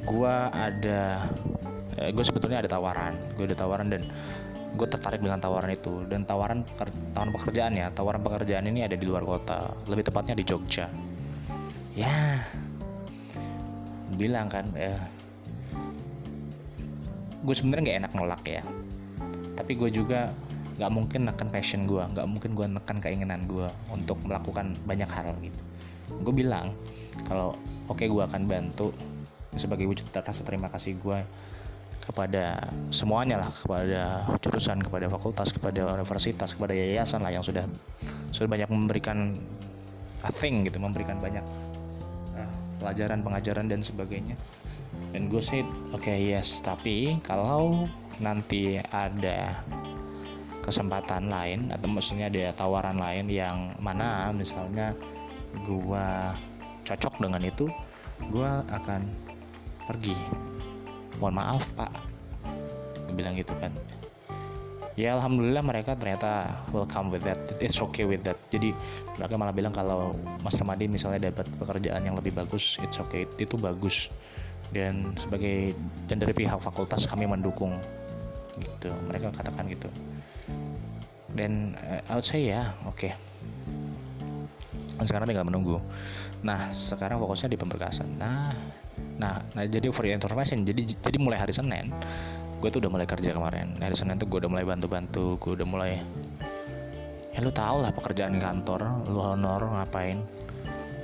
gue 0.03 0.35
ada 0.51 1.29
uh, 1.99 2.01
eh, 2.01 2.09
gue 2.11 2.23
sebetulnya 2.25 2.65
ada 2.65 2.69
tawaran. 2.71 3.13
Gue 3.37 3.45
ada 3.45 3.57
tawaran 3.57 3.87
dan 3.93 4.01
gue 4.73 4.87
tertarik 4.89 5.21
dengan 5.21 5.37
tawaran 5.37 5.71
itu. 5.71 6.03
Dan 6.09 6.25
tawaran 6.25 6.65
tawaran 7.13 7.31
pekerjaan 7.31 7.73
ya 7.77 7.87
tawaran 7.93 8.21
pekerjaan 8.25 8.65
ini 8.65 8.85
ada 8.85 8.97
di 8.97 9.05
luar 9.05 9.23
kota. 9.23 9.71
Lebih 9.85 10.09
tepatnya 10.09 10.35
di 10.37 10.45
Jogja. 10.45 10.89
Ya 11.93 12.41
bilang 14.13 14.45
kan 14.45 14.69
eh, 14.77 14.97
gue 17.41 17.55
sebenarnya 17.57 17.83
nggak 17.85 17.99
enak 18.05 18.13
nolak 18.17 18.43
ya. 18.45 18.63
Tapi 19.53 19.77
gue 19.77 19.89
juga 19.93 20.33
nggak 20.77 20.91
mungkin 20.91 21.29
nekan 21.29 21.49
passion 21.53 21.85
gue 21.85 22.01
nggak 22.01 22.25
mungkin 22.25 22.51
gue 22.57 22.65
nekan 22.65 22.97
keinginan 22.97 23.45
gue 23.45 23.69
untuk 23.93 24.17
melakukan 24.25 24.73
banyak 24.89 25.09
hal 25.09 25.37
gitu. 25.41 25.61
Gue 26.25 26.33
bilang 26.33 26.73
kalau 27.29 27.53
oke 27.89 28.01
okay, 28.01 28.07
gue 28.09 28.23
akan 28.25 28.49
bantu 28.49 28.89
sebagai 29.53 29.85
wujud 29.85 30.09
rasa 30.09 30.41
terima 30.41 30.69
kasih 30.73 30.97
gue 30.97 31.19
kepada 32.03 32.67
semuanya 32.91 33.47
lah 33.47 33.49
kepada 33.53 34.27
jurusan 34.43 34.83
kepada 34.83 35.07
fakultas 35.07 35.55
kepada 35.55 35.87
universitas 35.95 36.51
kepada 36.51 36.75
yayasan 36.75 37.23
lah 37.23 37.31
yang 37.31 37.45
sudah 37.45 37.63
sudah 38.35 38.49
banyak 38.49 38.67
memberikan 38.67 39.39
a 40.27 40.31
thing 40.35 40.67
gitu 40.67 40.83
memberikan 40.83 41.21
banyak 41.23 41.45
uh, 42.35 42.51
pelajaran 42.83 43.23
pengajaran 43.23 43.71
dan 43.71 43.79
sebagainya. 43.79 44.35
Dan 45.13 45.29
gue 45.29 45.39
sih 45.39 45.61
oke 45.93 46.03
okay, 46.03 46.33
yes. 46.33 46.59
Tapi 46.65 47.21
kalau 47.23 47.87
nanti 48.19 48.81
ada 48.91 49.63
kesempatan 50.63 51.27
lain 51.27 51.69
atau 51.75 51.91
maksudnya 51.91 52.31
ada 52.31 52.55
tawaran 52.55 52.95
lain 52.95 53.27
yang 53.27 53.75
mana 53.83 54.31
misalnya 54.31 54.95
gua 55.67 56.31
cocok 56.87 57.19
dengan 57.19 57.43
itu 57.43 57.67
gua 58.31 58.63
akan 58.71 59.11
pergi. 59.85 60.15
Mohon 61.19 61.35
maaf 61.35 61.63
pak. 61.75 61.91
Gue 63.07 63.13
bilang 63.19 63.35
gitu 63.35 63.51
kan. 63.59 63.75
Ya 64.93 65.17
alhamdulillah 65.17 65.65
mereka 65.65 65.97
ternyata 65.97 66.63
welcome 66.69 67.11
with 67.11 67.25
that. 67.25 67.37
It's 67.59 67.81
okay 67.81 68.07
with 68.07 68.23
that. 68.23 68.39
Jadi 68.53 68.71
mereka 69.19 69.35
malah 69.35 69.51
bilang 69.51 69.73
kalau 69.75 70.15
Mas 70.45 70.55
Ramadhin 70.55 70.93
misalnya 70.93 71.33
dapat 71.33 71.49
pekerjaan 71.59 72.07
yang 72.07 72.15
lebih 72.15 72.31
bagus 72.31 72.79
it's 72.79 73.01
okay. 73.01 73.27
Itu 73.35 73.59
bagus. 73.59 74.07
Dan 74.71 75.13
sebagai 75.19 75.75
dan 76.07 76.23
dari 76.23 76.33
pihak 76.33 76.61
fakultas 76.63 77.03
kami 77.09 77.27
mendukung. 77.27 77.75
Gitu. 78.57 78.89
Mereka 79.09 79.33
katakan 79.33 79.67
gitu 79.67 79.89
dan 81.33 81.77
uh, 81.77 82.01
I 82.09 82.13
would 82.17 82.25
say 82.25 82.49
ya 82.49 82.73
oke. 82.85 82.97
Okay. 82.97 83.13
sekarang 85.03 85.27
tinggal 85.27 85.43
menunggu. 85.43 85.83
Nah 86.47 86.71
sekarang 86.71 87.19
fokusnya 87.19 87.51
di 87.51 87.59
pemberkasan. 87.59 88.15
Nah 88.15 88.55
nah 89.19 89.43
nah 89.53 89.63
jadi 89.65 89.89
for 89.93 90.05
your 90.07 90.15
information 90.15 90.63
jadi 90.65 90.95
jadi 91.01 91.17
mulai 91.19 91.37
hari 91.41 91.53
Senin 91.53 91.91
gue 92.63 92.71
tuh 92.71 92.79
udah 92.79 92.91
mulai 92.95 93.03
kerja 93.03 93.35
kemarin. 93.35 93.75
Dari 93.75 93.91
senin 93.91 94.15
tuh 94.15 94.31
gue 94.31 94.39
udah 94.39 94.47
mulai 94.47 94.63
bantu-bantu 94.63 95.35
gue 95.35 95.51
udah 95.59 95.67
mulai 95.67 95.99
ya 97.35 97.43
lu 97.43 97.51
tau 97.51 97.83
lah 97.83 97.91
pekerjaan 97.91 98.39
kantor 98.39 99.03
lu 99.11 99.19
honor 99.19 99.59
ngapain. 99.67 100.23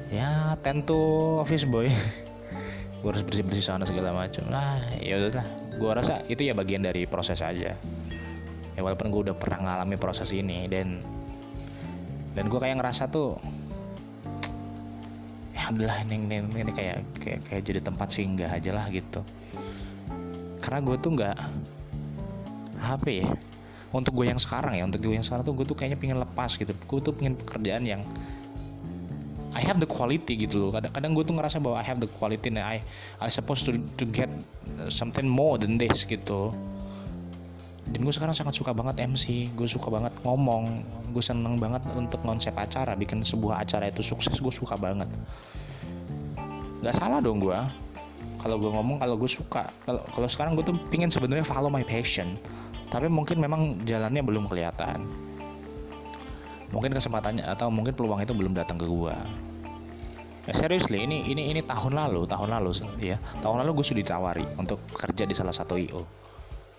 Ya 0.07 0.55
tentu 0.63 0.95
office 1.43 1.67
boy. 1.67 1.91
Gue 2.99 3.15
harus 3.15 3.23
bersih 3.23 3.47
bersih 3.47 3.63
sana 3.63 3.87
segala 3.87 4.11
macam 4.11 4.43
lah 4.51 4.83
ya 4.99 5.15
udah 5.23 5.45
gue 5.79 5.91
rasa 5.95 6.19
itu 6.27 6.43
ya 6.43 6.51
bagian 6.51 6.83
dari 6.83 7.07
proses 7.07 7.39
aja 7.39 7.71
ya 8.79 8.81
walaupun 8.87 9.11
gue 9.11 9.21
udah 9.27 9.35
pernah 9.35 9.59
ngalami 9.59 9.99
proses 9.99 10.31
ini 10.31 10.63
dan 10.71 11.03
dan 12.31 12.47
gue 12.47 12.55
kayak 12.55 12.79
ngerasa 12.79 13.11
tuh 13.11 13.35
ya 15.51 15.67
alhamdulillah 15.67 15.99
ini, 16.07 16.15
ini, 16.23 16.35
ini 16.63 16.71
kayak, 16.71 17.03
kayak 17.19 17.39
kayak 17.43 17.61
jadi 17.67 17.79
tempat 17.83 18.07
singgah 18.15 18.47
aja 18.47 18.71
lah 18.71 18.87
gitu. 18.87 19.19
Karena 20.63 20.79
gue 20.79 20.95
tuh 20.95 21.11
nggak 21.19 21.35
apa 22.79 23.09
ya 23.11 23.27
untuk 23.91 24.15
gue 24.15 24.31
yang 24.31 24.39
sekarang 24.39 24.79
ya 24.79 24.87
untuk 24.87 25.03
gue 25.03 25.11
yang 25.11 25.27
sekarang 25.27 25.43
tuh 25.43 25.51
gue 25.51 25.67
tuh 25.67 25.75
kayaknya 25.75 25.99
pengen 25.99 26.23
lepas 26.23 26.55
gitu. 26.55 26.71
Gue 26.71 26.99
tuh 27.03 27.11
pengen 27.11 27.35
pekerjaan 27.35 27.83
yang 27.83 28.07
I 29.51 29.59
have 29.65 29.83
the 29.83 29.89
quality 29.89 30.47
gitu 30.47 30.55
loh. 30.55 30.71
Kadang-kadang 30.71 31.11
gue 31.11 31.23
tuh 31.27 31.35
ngerasa 31.35 31.59
bahwa 31.59 31.75
I 31.75 31.83
have 31.83 31.99
the 31.99 32.07
quality 32.07 32.47
and 32.47 32.63
I 32.63 32.79
I 33.19 33.27
supposed 33.27 33.67
to 33.67 33.75
to 33.99 34.07
get 34.07 34.31
something 34.87 35.27
more 35.27 35.59
than 35.59 35.75
this 35.75 36.07
gitu 36.07 36.55
dan 37.89 37.99
gue 38.05 38.13
sekarang 38.13 38.37
sangat 38.37 38.53
suka 38.53 38.69
banget 38.69 39.01
MC 39.01 39.49
gue 39.57 39.65
suka 39.65 39.89
banget 39.89 40.13
ngomong 40.21 40.85
gue 41.09 41.23
seneng 41.25 41.57
banget 41.57 41.81
untuk 41.97 42.21
konsep 42.21 42.53
acara 42.53 42.93
bikin 42.93 43.25
sebuah 43.25 43.65
acara 43.65 43.89
itu 43.89 44.05
sukses 44.05 44.37
gue 44.37 44.53
suka 44.53 44.77
banget. 44.77 45.09
Gak 46.85 46.95
salah 47.01 47.17
dong 47.19 47.41
gue 47.41 47.57
kalau 48.39 48.55
gue 48.61 48.71
ngomong 48.71 49.01
kalau 49.01 49.17
gue 49.17 49.27
suka. 49.27 49.73
Kalau 49.89 50.05
kalau 50.13 50.27
sekarang 50.29 50.53
gue 50.53 50.63
tuh 50.69 50.77
pingin 50.93 51.09
sebenarnya 51.09 51.43
follow 51.43 51.73
my 51.73 51.81
passion 51.81 52.37
tapi 52.89 53.09
mungkin 53.09 53.41
memang 53.41 53.81
jalannya 53.85 54.21
belum 54.21 54.45
kelihatan. 54.49 55.05
Mungkin 56.69 56.93
kesempatannya 56.93 57.45
atau 57.49 57.73
mungkin 57.73 57.97
peluang 57.97 58.21
itu 58.21 58.33
belum 58.33 58.53
datang 58.53 58.77
ke 58.77 58.85
gua. 58.85 59.17
Ya, 60.45 60.53
seriously 60.53 61.01
ini 61.01 61.25
ini 61.29 61.49
ini 61.53 61.61
tahun 61.65 61.97
lalu 61.97 62.25
tahun 62.25 62.49
lalu 62.49 62.81
ya 63.01 63.21
tahun 63.41 63.65
lalu 63.65 63.81
gue 63.81 63.85
sudah 63.85 64.01
ditawari 64.01 64.45
untuk 64.57 64.81
kerja 64.97 65.29
di 65.29 65.37
salah 65.37 65.53
satu 65.53 65.77
io 65.77 66.09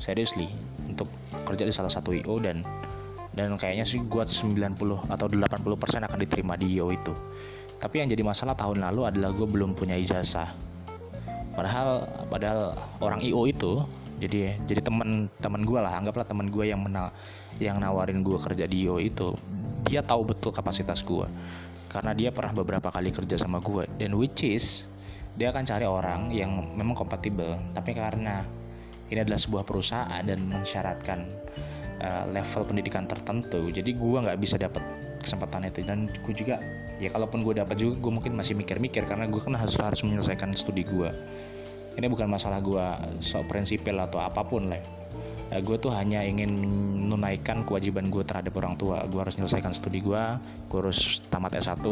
seriously 0.00 0.50
untuk 0.88 1.06
kerja 1.46 1.64
di 1.68 1.72
salah 1.72 1.92
satu 1.92 2.10
io 2.16 2.36
dan 2.42 2.66
dan 3.30 3.54
kayaknya 3.54 3.86
sih 3.86 4.02
gue 4.02 4.22
90 4.26 4.74
atau 5.06 5.26
80% 5.30 6.08
akan 6.08 6.18
diterima 6.18 6.58
di 6.58 6.74
io 6.74 6.90
itu. 6.90 7.14
Tapi 7.80 8.02
yang 8.02 8.10
jadi 8.10 8.20
masalah 8.26 8.58
tahun 8.58 8.82
lalu 8.82 9.06
adalah 9.08 9.30
gue 9.32 9.46
belum 9.46 9.78
punya 9.78 9.96
ijazah. 9.96 10.50
Padahal 11.54 12.04
padahal 12.28 12.74
orang 12.98 13.22
io 13.22 13.46
itu 13.46 13.86
jadi 14.20 14.60
jadi 14.68 14.84
teman 14.84 15.32
teman 15.40 15.64
gue 15.64 15.80
lah 15.80 15.96
anggaplah 15.96 16.28
teman 16.28 16.52
gue 16.52 16.68
yang 16.68 16.84
menang 16.84 17.08
yang 17.56 17.80
nawarin 17.80 18.20
gue 18.20 18.36
kerja 18.36 18.68
di 18.68 18.84
IO 18.84 19.00
itu 19.00 19.32
dia 19.88 20.04
tahu 20.04 20.28
betul 20.28 20.52
kapasitas 20.52 21.00
gue 21.00 21.24
karena 21.88 22.12
dia 22.12 22.30
pernah 22.30 22.52
beberapa 22.52 22.92
kali 22.92 23.10
kerja 23.10 23.40
sama 23.40 23.58
gue 23.64 23.88
dan 23.96 24.14
which 24.14 24.44
is 24.44 24.86
dia 25.34 25.50
akan 25.50 25.64
cari 25.64 25.88
orang 25.88 26.28
yang 26.30 26.52
memang 26.76 26.92
kompatibel 26.92 27.56
tapi 27.72 27.96
karena 27.96 28.44
ini 29.10 29.20
adalah 29.20 29.38
sebuah 29.38 29.66
perusahaan 29.66 30.22
dan 30.22 30.38
mensyaratkan 30.46 31.26
uh, 32.00 32.24
level 32.30 32.62
pendidikan 32.66 33.04
tertentu. 33.10 33.68
Jadi 33.70 33.94
gue 33.94 34.18
nggak 34.22 34.38
bisa 34.38 34.56
dapat 34.56 34.82
kesempatan 35.20 35.68
itu. 35.68 35.82
Dan 35.82 36.08
gue 36.08 36.34
juga 36.34 36.62
ya 37.02 37.10
kalaupun 37.12 37.42
gue 37.42 37.58
dapat 37.58 37.76
juga 37.76 37.98
gue 37.98 38.12
mungkin 38.14 38.32
masih 38.38 38.54
mikir-mikir. 38.54 39.04
Karena 39.04 39.26
gue 39.26 39.40
kan 39.42 39.54
harus 39.58 39.76
harus 39.76 40.00
menyelesaikan 40.06 40.54
studi 40.54 40.86
gue 40.86 41.10
ini 41.98 42.06
bukan 42.06 42.30
masalah 42.30 42.62
gue 42.62 42.86
sok 43.20 43.50
prinsipil 43.50 43.98
atau 43.98 44.22
apa 44.22 44.46
pun 44.46 44.70
lah. 44.70 44.80
Ya, 45.50 45.58
gue 45.58 45.76
tuh 45.82 45.90
hanya 45.90 46.22
ingin 46.22 46.62
menunaikan 47.10 47.66
kewajiban 47.66 48.06
gue 48.08 48.22
terhadap 48.22 48.54
orang 48.54 48.78
tua. 48.78 49.02
Gue 49.10 49.20
harus 49.26 49.34
menyelesaikan 49.34 49.74
studi 49.74 49.98
gue 49.98 50.22
gue 50.70 50.78
harus 50.78 51.18
tamat 51.34 51.58
S1 51.58 51.82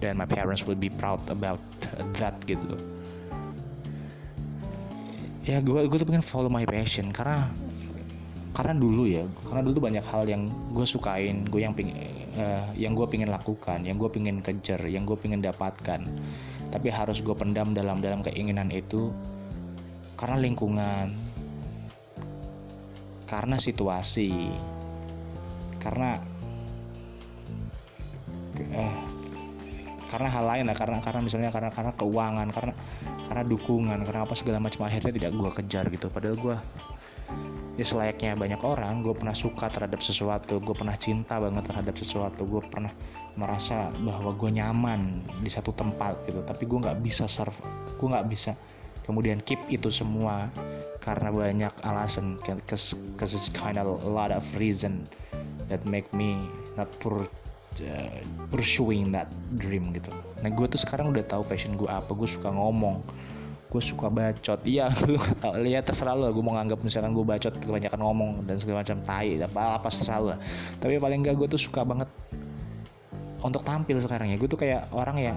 dan 0.00 0.16
my 0.16 0.24
parents 0.24 0.64
will 0.64 0.78
be 0.78 0.88
proud 0.88 1.20
about 1.28 1.60
that 2.16 2.32
gitu 2.48 2.80
ya 5.44 5.58
gue 5.64 5.88
gue 5.88 5.98
tuh 5.98 6.08
pengen 6.08 6.24
follow 6.24 6.52
my 6.52 6.68
passion 6.68 7.08
karena 7.12 7.48
karena 8.50 8.74
dulu 8.76 9.08
ya 9.08 9.24
karena 9.46 9.62
dulu 9.64 9.72
tuh 9.80 9.84
banyak 9.88 10.04
hal 10.04 10.22
yang 10.28 10.52
gue 10.74 10.84
sukain 10.84 11.48
gue 11.48 11.60
yang 11.64 11.72
pingin 11.72 12.20
uh, 12.36 12.70
yang 12.76 12.92
gue 12.92 13.06
pingin 13.08 13.30
lakukan 13.30 13.82
yang 13.82 13.96
gue 13.96 14.10
pingin 14.12 14.44
kejar 14.44 14.82
yang 14.86 15.06
gue 15.06 15.16
pingin 15.18 15.42
dapatkan. 15.42 16.06
Tapi 16.70 16.86
harus 16.86 17.18
gue 17.18 17.34
pendam 17.34 17.74
dalam 17.74 17.98
dalam 17.98 18.22
keinginan 18.22 18.70
itu 18.70 19.10
karena 20.14 20.38
lingkungan 20.38 21.16
karena 23.26 23.56
situasi 23.58 24.54
karena 25.80 26.20
eh, 28.58 28.94
karena 30.10 30.28
hal 30.28 30.44
lain 30.46 30.64
lah 30.68 30.76
karena 30.76 30.98
karena 31.02 31.20
misalnya 31.24 31.50
karena 31.50 31.70
karena 31.72 31.92
keuangan 31.96 32.48
karena 32.52 32.72
karena 33.30 33.46
dukungan 33.46 34.02
karena 34.02 34.26
apa 34.26 34.34
segala 34.34 34.58
macam 34.58 34.90
akhirnya 34.90 35.14
tidak 35.14 35.30
gue 35.30 35.50
kejar 35.62 35.84
gitu. 35.94 36.10
Padahal 36.10 36.34
gue 36.34 36.56
ya 37.78 37.84
selayaknya 37.86 38.34
banyak 38.34 38.58
orang 38.66 39.06
gue 39.06 39.14
pernah 39.14 39.32
suka 39.32 39.70
terhadap 39.70 40.02
sesuatu 40.02 40.58
gue 40.58 40.74
pernah 40.74 40.98
cinta 40.98 41.38
banget 41.38 41.70
terhadap 41.70 41.94
sesuatu 41.94 42.42
gue 42.42 42.60
pernah 42.66 42.90
merasa 43.38 43.94
bahwa 44.02 44.34
gue 44.34 44.50
nyaman 44.50 45.22
di 45.40 45.48
satu 45.48 45.70
tempat 45.70 46.26
gitu. 46.26 46.42
Tapi 46.42 46.66
gue 46.66 46.78
nggak 46.82 46.98
bisa 47.06 47.30
serve 47.30 47.54
gue 47.96 48.08
nggak 48.10 48.26
bisa 48.26 48.58
kemudian 49.06 49.38
keep 49.46 49.62
itu 49.70 49.88
semua 49.88 50.50
karena 51.00 51.32
banyak 51.32 51.72
alasan 51.86 52.36
cause, 52.44 52.92
cause 53.16 53.32
it's 53.32 53.48
kind 53.48 53.80
of 53.80 53.86
a 53.86 54.10
lot 54.10 54.28
of 54.28 54.44
reason 54.60 55.08
that 55.70 55.80
make 55.88 56.06
me 56.12 56.36
not 56.76 56.90
pur, 57.00 57.24
uh, 57.78 58.18
pursuing 58.50 59.14
that 59.14 59.30
dream 59.56 59.94
gitu. 59.94 60.10
Nah 60.42 60.50
gue 60.50 60.66
tuh 60.66 60.80
sekarang 60.80 61.14
udah 61.14 61.24
tahu 61.26 61.46
passion 61.46 61.78
gue 61.78 61.86
apa. 61.86 62.10
Gue 62.10 62.26
suka 62.26 62.50
ngomong 62.50 63.02
gue 63.70 63.82
suka 63.82 64.10
bacot. 64.10 64.60
Iya 64.66 64.90
lu 65.06 65.18
lihat 65.62 65.86
terserah 65.86 66.18
lu 66.18 66.26
gue 66.34 66.42
mau 66.42 66.58
nganggap 66.58 66.82
misalkan 66.82 67.14
gue 67.14 67.22
bacot 67.22 67.54
kebanyakan 67.62 68.00
ngomong 68.02 68.30
dan 68.44 68.58
segala 68.58 68.82
macam 68.82 68.98
tai 69.06 69.38
apa 69.38 69.78
apa 69.78 69.88
terserah 69.94 70.18
lu 70.18 70.34
tapi 70.82 70.98
paling 70.98 71.22
enggak 71.22 71.38
gue 71.38 71.48
tuh 71.54 71.60
suka 71.62 71.86
banget 71.86 72.10
untuk 73.40 73.62
tampil 73.64 73.96
sekarang 74.02 74.34
ya. 74.34 74.36
Gue 74.36 74.48
tuh 74.50 74.60
kayak 74.60 74.90
orang 74.92 75.16
yang 75.16 75.36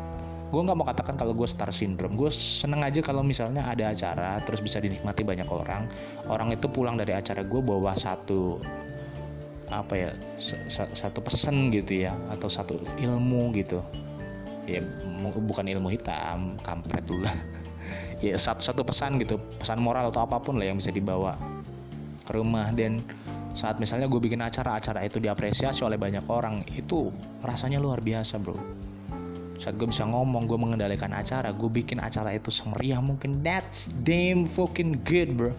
gue 0.54 0.62
nggak 0.62 0.78
mau 0.78 0.86
katakan 0.86 1.16
kalau 1.18 1.34
gue 1.34 1.48
star 1.48 1.72
syndrome. 1.74 2.14
Gue 2.18 2.30
seneng 2.34 2.86
aja 2.86 3.00
kalau 3.02 3.26
misalnya 3.26 3.66
ada 3.66 3.90
acara 3.90 4.38
terus 4.44 4.60
bisa 4.62 4.78
dinikmati 4.82 5.26
banyak 5.26 5.48
orang. 5.48 5.88
Orang 6.28 6.54
itu 6.54 6.68
pulang 6.70 7.00
dari 7.00 7.16
acara 7.16 7.42
gue 7.42 7.62
bawa 7.62 7.96
satu 7.98 8.60
apa 9.82 9.94
ya 9.98 10.10
satu 10.94 11.20
pesan 11.26 11.74
gitu 11.74 12.06
ya 12.06 12.14
atau 12.30 12.46
satu 12.46 12.78
ilmu 13.02 13.56
gitu. 13.58 13.82
Ya 14.70 14.80
bukan 15.34 15.66
ilmu 15.68 15.90
hitam 15.90 16.60
kampret 16.62 17.04
dulu 17.08 17.26
lah. 17.26 17.38
Ya 18.24 18.40
satu, 18.40 18.64
satu 18.64 18.88
pesan 18.88 19.20
gitu 19.20 19.36
pesan 19.60 19.84
moral 19.84 20.08
atau 20.08 20.24
apa 20.24 20.40
pun 20.40 20.56
lah 20.56 20.72
yang 20.72 20.80
bisa 20.80 20.96
dibawa 20.96 21.36
ke 22.24 22.32
rumah. 22.32 22.72
Dan 22.72 23.04
saat 23.52 23.84
misalnya 23.84 24.08
gue 24.08 24.16
bikin 24.24 24.40
acara 24.40 24.80
acara 24.80 25.04
itu 25.04 25.20
diapresiasi 25.20 25.84
oleh 25.84 26.00
banyak 26.00 26.24
orang 26.32 26.64
itu 26.72 27.12
rasanya 27.44 27.84
luar 27.84 28.00
biasa 28.00 28.40
bro. 28.40 28.56
Saat 29.60 29.76
gue 29.76 29.92
bisa 29.92 30.08
ngomong 30.08 30.48
gue 30.48 30.56
mengendalikan 30.56 31.12
acara 31.12 31.52
gue 31.52 31.68
bikin 31.68 32.00
acara 32.00 32.32
itu 32.32 32.48
semeriah 32.48 33.04
mungkin. 33.04 33.44
That's 33.44 33.92
damn 34.08 34.48
fucking 34.48 35.04
good 35.04 35.36
bro 35.36 35.52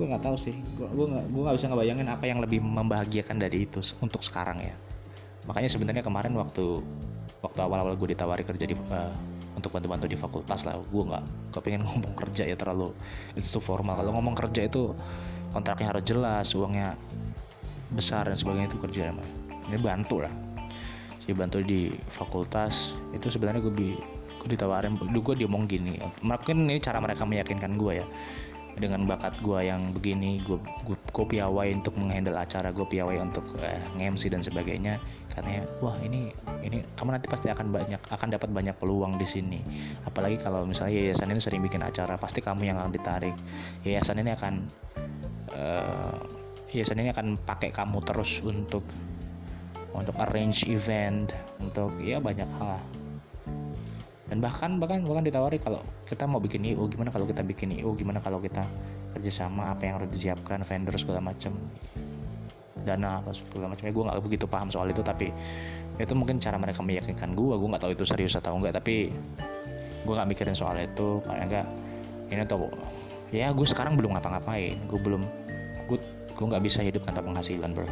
gue 0.00 0.08
nggak 0.08 0.24
tahu 0.24 0.36
sih. 0.40 0.56
Gue 0.80 1.04
gue 1.12 1.42
nggak 1.44 1.56
bisa 1.60 1.68
ngebayangin 1.68 2.08
apa 2.08 2.24
yang 2.24 2.40
lebih 2.40 2.64
membahagiakan 2.64 3.36
dari 3.36 3.68
itu 3.68 3.84
untuk 4.00 4.24
sekarang 4.24 4.64
ya. 4.64 4.72
Makanya 5.44 5.68
sebenarnya 5.68 6.00
kemarin 6.00 6.32
waktu 6.40 6.80
waktu 7.44 7.60
awal-awal 7.60 7.92
gue 8.00 8.16
ditawari 8.16 8.40
kerja 8.40 8.64
di 8.64 8.72
uh, 8.72 9.12
untuk 9.52 9.76
bantu-bantu 9.76 10.08
di 10.08 10.16
fakultas 10.16 10.64
lah 10.64 10.80
gue 10.80 11.04
nggak 11.04 11.52
kepengen 11.52 11.84
ngomong 11.88 12.16
kerja 12.16 12.48
ya 12.48 12.56
terlalu 12.56 12.96
itu 13.36 13.60
formal. 13.60 14.00
Kalau 14.00 14.16
ngomong 14.16 14.32
kerja 14.32 14.64
itu 14.64 14.96
kontraknya 15.52 15.92
harus 15.92 16.04
jelas 16.08 16.48
uangnya 16.56 16.96
besar 17.92 18.24
dan 18.24 18.40
sebagainya 18.40 18.72
itu 18.72 18.80
kerja 18.80 19.12
emang. 19.12 19.28
Ini 19.68 19.76
bantu 19.76 20.24
lah. 20.24 20.32
Jadi 21.20 21.36
bantu 21.36 21.60
di 21.60 21.92
fakultas 22.16 22.96
itu 23.12 23.28
sebenarnya 23.28 23.60
gue, 23.60 24.00
gue 24.40 24.48
ditawarin 24.48 24.96
gue 24.96 25.34
diomong 25.36 25.68
gini 25.68 26.00
mungkin 26.24 26.64
ini 26.64 26.80
cara 26.80 26.96
mereka 26.96 27.28
meyakinkan 27.28 27.76
gue 27.76 28.00
ya 28.00 28.06
dengan 28.78 29.08
bakat 29.08 29.40
gue 29.42 29.66
yang 29.66 29.90
begini 29.96 30.42
gue 30.46 31.24
piawai 31.26 31.68
untuk 31.74 31.98
menghandle 31.98 32.38
acara 32.38 32.70
gue 32.70 32.86
piawai 32.86 33.18
untuk 33.18 33.44
eh, 33.60 33.82
nge-MC 33.98 34.30
dan 34.30 34.42
sebagainya 34.44 35.02
karena 35.34 35.64
wah 35.78 35.94
ini 36.02 36.34
ini 36.60 36.82
kamu 36.98 37.16
nanti 37.16 37.26
pasti 37.30 37.48
akan 37.48 37.70
banyak 37.70 38.00
akan 38.10 38.28
dapat 38.34 38.50
banyak 38.50 38.76
peluang 38.76 39.16
di 39.16 39.26
sini. 39.26 39.60
Apalagi 40.04 40.42
kalau 40.42 40.66
misalnya 40.66 40.98
yayasan 40.98 41.30
ini 41.30 41.40
sering 41.40 41.62
bikin 41.62 41.80
acara 41.80 42.18
pasti 42.18 42.42
kamu 42.42 42.68
yang 42.68 42.76
akan 42.82 42.92
ditarik. 42.92 43.34
Yayasan 43.86 44.20
ini 44.20 44.30
akan 44.34 44.54
uh, 45.54 46.18
yayasan 46.74 47.00
ini 47.00 47.10
akan 47.14 47.38
pakai 47.46 47.70
kamu 47.70 48.02
terus 48.04 48.42
untuk 48.42 48.84
untuk 49.90 50.14
arrange 50.22 50.66
event 50.70 51.34
untuk 51.58 51.90
ya 51.98 52.22
banyak 52.22 52.46
hal 52.58 52.78
dan 54.30 54.38
bahkan 54.38 54.78
bahkan 54.78 55.02
bahkan 55.02 55.26
ditawari 55.26 55.58
kalau 55.58 55.82
kita 56.06 56.24
mau 56.24 56.38
bikin 56.38 56.62
IO 56.62 56.86
gimana 56.86 57.10
kalau 57.10 57.26
kita 57.26 57.42
bikin 57.42 57.74
IO 57.82 57.98
gimana 57.98 58.22
kalau 58.22 58.38
kita 58.38 58.62
kerjasama 59.18 59.74
apa 59.74 59.82
yang 59.84 59.94
harus 59.98 60.10
disiapkan 60.14 60.62
vendor 60.62 60.94
segala 60.94 61.18
macam 61.18 61.52
dana 62.86 63.20
apa 63.20 63.34
segala 63.34 63.74
macamnya 63.74 63.92
gue 63.92 64.04
nggak 64.06 64.18
begitu 64.24 64.46
paham 64.46 64.70
soal 64.70 64.88
itu 64.88 65.02
tapi 65.02 65.34
itu 66.00 66.14
mungkin 66.16 66.40
cara 66.40 66.56
mereka 66.56 66.80
meyakinkan 66.80 67.34
gue 67.36 67.54
gue 67.58 67.68
nggak 67.68 67.82
tahu 67.82 67.92
itu 67.92 68.04
serius 68.06 68.38
atau 68.38 68.56
enggak 68.56 68.78
tapi 68.80 69.12
gue 70.04 70.14
nggak 70.14 70.28
mikirin 70.28 70.56
soal 70.56 70.76
itu. 70.80 71.20
Paling 71.24 71.44
enggak 71.48 71.66
ini 72.30 72.42
tuh 72.46 72.70
ya 73.30 73.54
gue 73.54 73.66
sekarang 73.68 73.94
belum 73.98 74.16
ngapa-ngapain. 74.16 74.76
Gue 74.88 75.00
belum 75.00 75.22
gue 75.88 75.98
gue 76.34 76.46
nggak 76.46 76.64
bisa 76.64 76.80
hidup 76.80 77.04
tanpa 77.04 77.24
penghasilan 77.24 77.70
bro. 77.76 77.88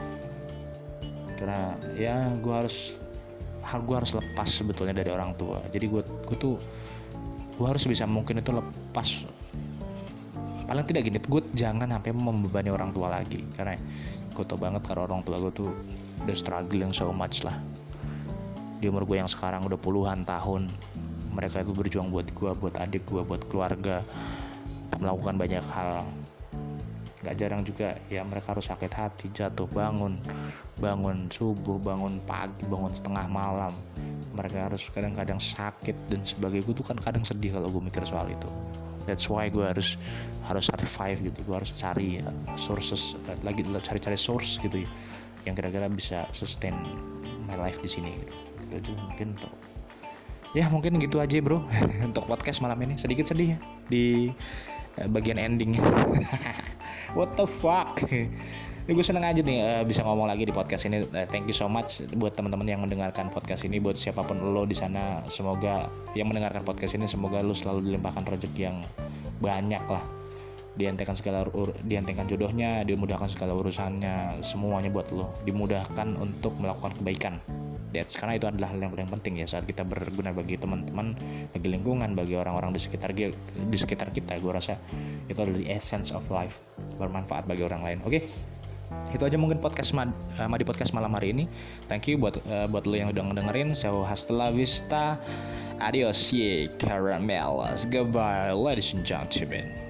Karena 1.39 1.77
ya 1.95 2.33
gue 2.35 2.55
harus 2.55 2.97
gue 3.77 3.97
harus 4.01 4.17
lepas 4.17 4.49
sebetulnya 4.49 4.97
dari 4.97 5.13
orang 5.13 5.37
tua. 5.37 5.61
Jadi 5.69 5.85
gue 5.85 6.01
gue 6.01 6.37
tuh 6.41 6.57
gue 7.61 7.67
harus 7.69 7.85
bisa 7.85 8.09
mungkin 8.09 8.41
itu 8.41 8.49
lepas. 8.49 9.09
Paling 10.65 10.85
tidak 10.89 11.03
gini 11.09 11.19
gue 11.21 11.43
jangan 11.53 11.93
sampai 11.93 12.13
membebani 12.17 12.73
orang 12.73 12.97
tua 12.97 13.13
lagi. 13.13 13.45
Karena 13.53 13.77
gue 14.33 14.45
tau 14.49 14.57
banget 14.57 14.81
karena 14.89 15.05
orang 15.05 15.21
tua 15.21 15.37
gue 15.37 15.53
tuh 15.53 15.71
udah 16.25 16.37
struggling 16.37 16.97
so 16.97 17.13
much 17.13 17.45
lah. 17.45 17.61
Di 18.81 18.89
umur 18.89 19.05
gue 19.05 19.21
yang 19.21 19.29
sekarang 19.29 19.69
udah 19.69 19.77
puluhan 19.77 20.25
tahun 20.25 20.73
mereka 21.35 21.61
itu 21.61 21.77
berjuang 21.77 22.09
buat 22.09 22.27
gue 22.33 22.51
buat 22.57 22.75
adik 22.81 23.05
gue 23.07 23.23
buat 23.23 23.43
keluarga 23.47 24.03
melakukan 24.99 25.39
banyak 25.39 25.65
hal 25.71 26.03
Gak 27.19 27.35
jarang 27.35 27.67
juga 27.67 27.99
ya 28.07 28.23
mereka 28.23 28.55
harus 28.55 28.71
sakit 28.71 28.93
hati 28.95 29.27
jatuh 29.35 29.67
bangun. 29.67 30.23
Bangun 30.79 31.27
subuh 31.35 31.75
bangun 31.83 32.23
pagi 32.23 32.63
bangun 32.71 32.95
setengah 32.95 33.27
malam. 33.27 33.75
Mereka 34.39 34.71
harus 34.71 34.87
kadang-kadang 34.95 35.43
sakit 35.43 35.97
dan 36.07 36.23
sebagainya. 36.23 36.63
Gue 36.63 36.77
tuh 36.79 36.87
kan 36.87 36.99
kadang 37.03 37.27
sedih 37.27 37.59
kalau 37.59 37.67
gue 37.75 37.83
mikir 37.83 38.07
soal 38.07 38.31
itu. 38.31 38.47
That's 39.09 39.27
why 39.27 39.51
gue 39.51 39.67
harus 39.67 39.99
harus 40.47 40.71
survive 40.71 41.33
gitu. 41.33 41.39
Gue 41.43 41.57
harus 41.59 41.75
cari 41.75 42.23
ya, 42.23 42.29
sources 42.55 43.19
lagi 43.43 43.65
cari-cari 43.65 44.21
source 44.21 44.61
gitu 44.63 44.85
ya, 44.85 44.91
yang 45.49 45.57
kira-kira 45.59 45.89
bisa 45.91 46.29
sustain 46.37 46.77
my 47.49 47.57
life 47.59 47.81
di 47.83 47.89
sini 47.91 48.15
gitu. 48.21 48.35
Itu 48.79 48.93
mungkin 48.95 49.35
untuk 49.35 49.55
ya 50.57 50.65
mungkin 50.73 50.97
gitu 50.97 51.21
aja 51.21 51.41
bro 51.41 51.65
untuk 52.09 52.29
podcast 52.29 52.61
malam 52.61 52.79
ini. 52.85 52.95
Sedikit 53.01 53.27
sedih 53.27 53.57
ya 53.57 53.59
di 53.89 54.29
uh, 55.01 55.09
bagian 55.09 55.41
endingnya 55.41 55.81
what 57.13 57.33
the 57.37 57.47
fuck? 57.59 58.01
Ini 58.09 58.93
gue 58.97 59.05
seneng 59.05 59.25
aja 59.25 59.41
nih 59.41 59.59
uh, 59.61 59.83
bisa 59.85 60.05
ngomong 60.05 60.29
lagi 60.29 60.49
di 60.49 60.55
podcast 60.55 60.89
ini. 60.89 61.05
Uh, 61.09 61.27
thank 61.29 61.45
you 61.45 61.57
so 61.57 61.69
much 61.69 62.01
buat 62.17 62.35
teman-teman 62.35 62.67
yang 62.69 62.81
mendengarkan 62.81 63.29
podcast 63.33 63.65
ini 63.65 63.79
buat 63.79 63.97
siapa 63.97 64.25
pun 64.25 64.41
lo 64.41 64.65
di 64.65 64.77
sana. 64.77 65.23
Semoga 65.29 65.93
yang 66.17 66.29
mendengarkan 66.33 66.65
podcast 66.65 66.97
ini 66.97 67.05
semoga 67.05 67.45
lo 67.45 67.53
selalu 67.53 67.93
dilimpahkan 67.93 68.25
rezeki 68.25 68.61
yang 68.61 68.85
banyak 69.43 69.83
lah. 69.89 70.05
Dihentikan 70.79 71.19
segala 71.19 71.43
ur, 71.51 71.75
dihentikan 71.85 72.31
jodohnya 72.31 72.87
dimudahkan 72.87 73.35
segala 73.35 73.51
urusannya 73.59 74.47
semuanya 74.47 74.89
buat 74.95 75.11
lo. 75.11 75.35
Dimudahkan 75.43 76.15
untuk 76.17 76.55
melakukan 76.57 76.95
kebaikan 77.03 77.43
That's, 77.89 78.15
karena 78.15 78.37
itu 78.37 78.47
adalah 78.49 78.69
hal 78.73 78.79
yang 78.85 78.93
paling 78.93 79.11
penting 79.19 79.41
ya 79.41 79.47
saat 79.49 79.65
kita 79.65 79.81
berguna 79.81 80.37
bagi 80.37 80.61
teman-teman 80.61 81.17
bagi 81.57 81.69
lingkungan 81.73 82.13
bagi 82.13 82.37
orang-orang 82.37 82.77
di 82.77 82.81
sekitar 82.81 83.17
di 83.17 83.77
sekitar 83.79 84.13
kita. 84.13 84.37
Gue 84.39 84.53
rasa 84.53 84.77
itu 85.27 85.39
adalah 85.41 85.57
the 85.57 85.69
essence 85.73 86.13
of 86.13 86.25
life 86.29 86.57
bermanfaat 87.01 87.49
bagi 87.49 87.65
orang 87.65 87.81
lain. 87.81 87.99
Oke 88.05 88.11
okay? 88.11 88.23
itu 89.13 89.21
aja 89.21 89.37
mungkin 89.37 89.61
podcast 89.61 89.93
mad, 89.93 90.13
uh, 90.41 90.49
Madi 90.49 90.65
podcast 90.65 90.97
malam 90.97 91.13
hari 91.13 91.33
ini. 91.33 91.45
Thank 91.89 92.09
you 92.09 92.17
buat 92.17 92.41
uh, 92.49 92.69
buat 92.69 92.89
lo 92.89 92.97
yang 92.97 93.13
udah 93.13 93.25
ngedengerin. 93.33 93.73
So 93.73 94.05
hasta 94.05 94.33
la 94.33 94.49
vista. 94.53 95.17
Adios 95.79 96.35
ye 96.35 96.67
caramelas 96.83 97.87
goodbye 97.87 98.51
ladies 98.51 98.91
and 98.99 99.07
gentlemen 99.07 99.88